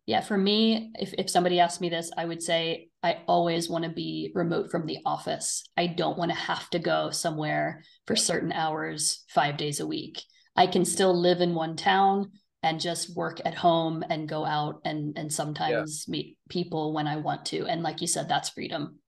yeah, 0.09 0.23
for 0.23 0.38
me, 0.38 0.90
if, 0.99 1.12
if 1.18 1.29
somebody 1.29 1.61
asked 1.61 1.83
me 1.83 1.90
this, 1.90 2.11
I 2.16 2.25
would 2.25 2.42
say 2.42 2.88
I 3.03 3.18
always 3.27 3.68
want 3.68 3.85
to 3.85 3.90
be 3.90 4.33
remote 4.35 4.71
from 4.71 4.87
the 4.87 5.01
office. 5.05 5.64
I 5.77 5.87
don't 5.87 6.16
want 6.16 6.31
to 6.31 6.35
have 6.35 6.71
to 6.71 6.79
go 6.79 7.11
somewhere 7.11 7.85
for 8.07 8.16
certain 8.16 8.51
hours, 8.51 9.23
five 9.29 9.59
days 9.59 9.81
a 9.81 9.87
week. 9.87 10.23
I 10.57 10.66
can 10.66 10.87
still 10.87 11.14
live 11.14 11.42
in 11.42 11.55
one 11.55 11.77
town 11.77 12.33
and 12.62 12.81
just 12.81 13.14
work 13.14 13.42
at 13.44 13.55
home 13.55 14.03
and 14.09 14.27
go 14.27 14.47
out 14.47 14.81
and 14.83 15.18
and 15.18 15.31
sometimes 15.31 16.07
yeah. 16.09 16.12
meet 16.12 16.38
people 16.49 16.94
when 16.94 17.07
I 17.07 17.16
want 17.16 17.44
to. 17.47 17.66
And 17.66 17.83
like 17.83 18.01
you 18.01 18.07
said, 18.07 18.31
that's 18.31 18.49
freedom. 18.49 19.01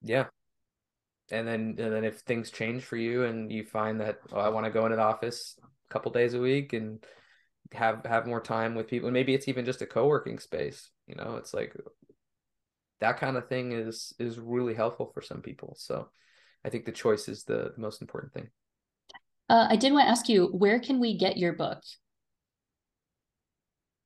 Yeah. 0.00 0.24
And 1.30 1.46
then 1.46 1.74
and 1.78 1.92
then 1.92 2.04
if 2.04 2.20
things 2.20 2.50
change 2.50 2.82
for 2.82 2.96
you 2.96 3.24
and 3.24 3.52
you 3.52 3.62
find 3.62 4.00
that 4.00 4.20
oh, 4.32 4.40
I 4.40 4.48
want 4.48 4.64
to 4.64 4.72
go 4.72 4.86
into 4.86 4.96
the 4.96 5.02
office 5.02 5.58
a 5.62 5.92
couple 5.92 6.10
days 6.12 6.32
a 6.32 6.40
week 6.40 6.72
and 6.72 7.04
have 7.72 8.04
have 8.06 8.26
more 8.26 8.40
time 8.40 8.74
with 8.74 8.88
people. 8.88 9.10
Maybe 9.10 9.34
it's 9.34 9.48
even 9.48 9.64
just 9.64 9.82
a 9.82 9.86
co-working 9.86 10.38
space. 10.38 10.90
You 11.06 11.14
know, 11.14 11.36
it's 11.36 11.52
like 11.54 11.74
that 13.00 13.18
kind 13.18 13.36
of 13.36 13.48
thing 13.48 13.72
is 13.72 14.14
is 14.18 14.38
really 14.38 14.74
helpful 14.74 15.10
for 15.12 15.22
some 15.22 15.42
people. 15.42 15.74
So 15.78 16.08
I 16.64 16.70
think 16.70 16.84
the 16.84 16.92
choice 16.92 17.28
is 17.28 17.44
the, 17.44 17.72
the 17.74 17.80
most 17.80 18.02
important 18.02 18.32
thing. 18.32 18.48
Uh, 19.48 19.66
I 19.70 19.76
did 19.76 19.92
want 19.92 20.06
to 20.06 20.10
ask 20.10 20.28
you, 20.28 20.46
where 20.46 20.78
can 20.78 21.00
we 21.00 21.16
get 21.16 21.36
your 21.38 21.54
book? 21.54 21.82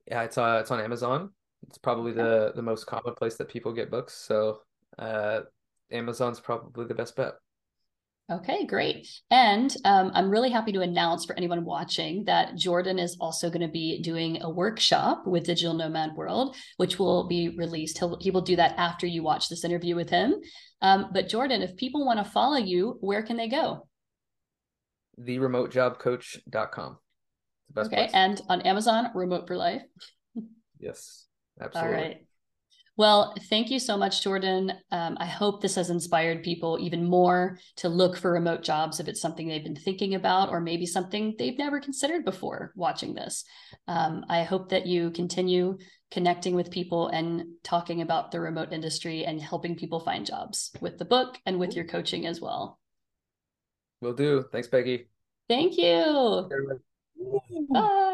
Yeah, 0.07 0.23
it's 0.23 0.39
uh, 0.39 0.59
it's 0.61 0.71
on 0.71 0.81
Amazon. 0.81 1.31
It's 1.69 1.79
probably 1.79 2.13
the 2.13 2.53
the 2.55 2.63
most 2.63 2.87
common 2.87 3.15
place 3.15 3.37
that 3.37 3.49
people 3.49 3.73
get 3.73 3.91
books. 3.91 4.15
So 4.15 4.61
uh, 4.99 5.41
Amazon's 5.91 6.41
probably 6.41 6.87
the 6.87 6.95
best 6.95 7.17
bet. 7.17 7.35
Okay, 8.31 8.67
great. 8.67 9.09
And 9.31 9.75
um, 9.85 10.11
I'm 10.15 10.31
really 10.31 10.51
happy 10.51 10.73
to 10.73 10.81
announce 10.81 11.25
for 11.25 11.37
anyone 11.37 11.65
watching 11.65 12.25
that 12.25 12.57
Jordan 12.57 12.99
is 12.99 13.17
also 13.21 13.51
going 13.51 13.67
to 13.67 13.73
be 13.73 14.01
doing 14.01 14.41
a 14.43 14.49
workshop 14.49 15.27
with 15.27 15.45
Digital 15.45 15.75
Nomad 15.75 16.15
World, 16.15 16.57
which 16.77 16.99
will 16.99 17.27
be 17.27 17.51
released. 17.51 17.99
He'll, 17.99 18.17
he 18.21 18.31
will 18.31 18.41
do 18.41 18.57
that 18.57 18.79
after 18.79 19.07
you 19.07 19.23
watch 19.23 19.49
this 19.49 19.65
interview 19.65 19.97
with 19.97 20.09
him. 20.09 20.37
Um, 20.81 21.11
but 21.13 21.29
Jordan, 21.29 21.63
if 21.63 21.77
people 21.77 22.07
want 22.07 22.25
to 22.25 22.31
follow 22.31 22.57
you, 22.57 22.97
where 23.01 23.23
can 23.23 23.37
they 23.37 23.49
go? 23.49 23.87
TheRemoteJobCoach.com. 25.21 26.99
The 27.75 27.81
okay, 27.83 27.97
place. 27.97 28.09
Okay, 28.09 28.19
and 28.19 28.41
on 28.49 28.63
Amazon, 28.63 29.11
Remote 29.15 29.47
for 29.47 29.57
Life. 29.57 29.83
yes, 30.79 31.27
absolutely. 31.61 31.97
All 31.97 32.03
right. 32.03 32.27
Well, 32.99 33.35
thank 33.49 33.71
you 33.71 33.79
so 33.79 33.97
much, 33.97 34.23
Jordan. 34.23 34.73
Um, 34.91 35.17
I 35.19 35.25
hope 35.25 35.63
this 35.63 35.77
has 35.77 35.89
inspired 35.89 36.43
people 36.43 36.79
even 36.79 37.09
more 37.09 37.59
to 37.77 37.89
look 37.89 38.19
for 38.19 38.31
remote 38.31 38.63
jobs 38.63 39.01
if 39.01 39.09
it's 39.09 39.21
something 39.21 39.49
they've 39.49 39.65
been 39.65 39.75
thinking 39.75 40.15
about, 40.15 40.51
or 40.51 40.61
maybe 40.61 40.85
something 40.85 41.35
they've 41.39 41.57
never 41.57 41.81
considered 41.81 42.25
before 42.25 42.73
watching 42.77 43.15
this. 43.15 43.45
Um, 43.89 44.27
I 44.29 44.43
hope 44.43 44.69
that 44.71 44.87
you 44.87 45.11
continue 45.11 45.79
connecting 46.11 46.55
with 46.55 46.71
people 46.71 47.09
and 47.09 47.45
talking 47.63 48.03
about 48.03 48.31
the 48.31 48.41
remote 48.41 48.75
industry 48.75 49.25
and 49.25 49.41
helping 49.41 49.75
people 49.75 50.01
find 50.01 50.27
jobs 50.27 50.71
with 50.83 50.99
the 50.99 51.07
book 51.07 51.39
and 51.47 51.59
with 51.59 51.75
your 51.75 51.87
coaching 51.87 52.27
as 52.27 52.43
well. 52.43 52.79
Will 54.03 54.13
do. 54.13 54.45
Thanks, 54.53 54.69
Peggy. 54.69 55.09
Thank 55.49 55.79
you. 55.79 56.51
Bye. 57.71 58.11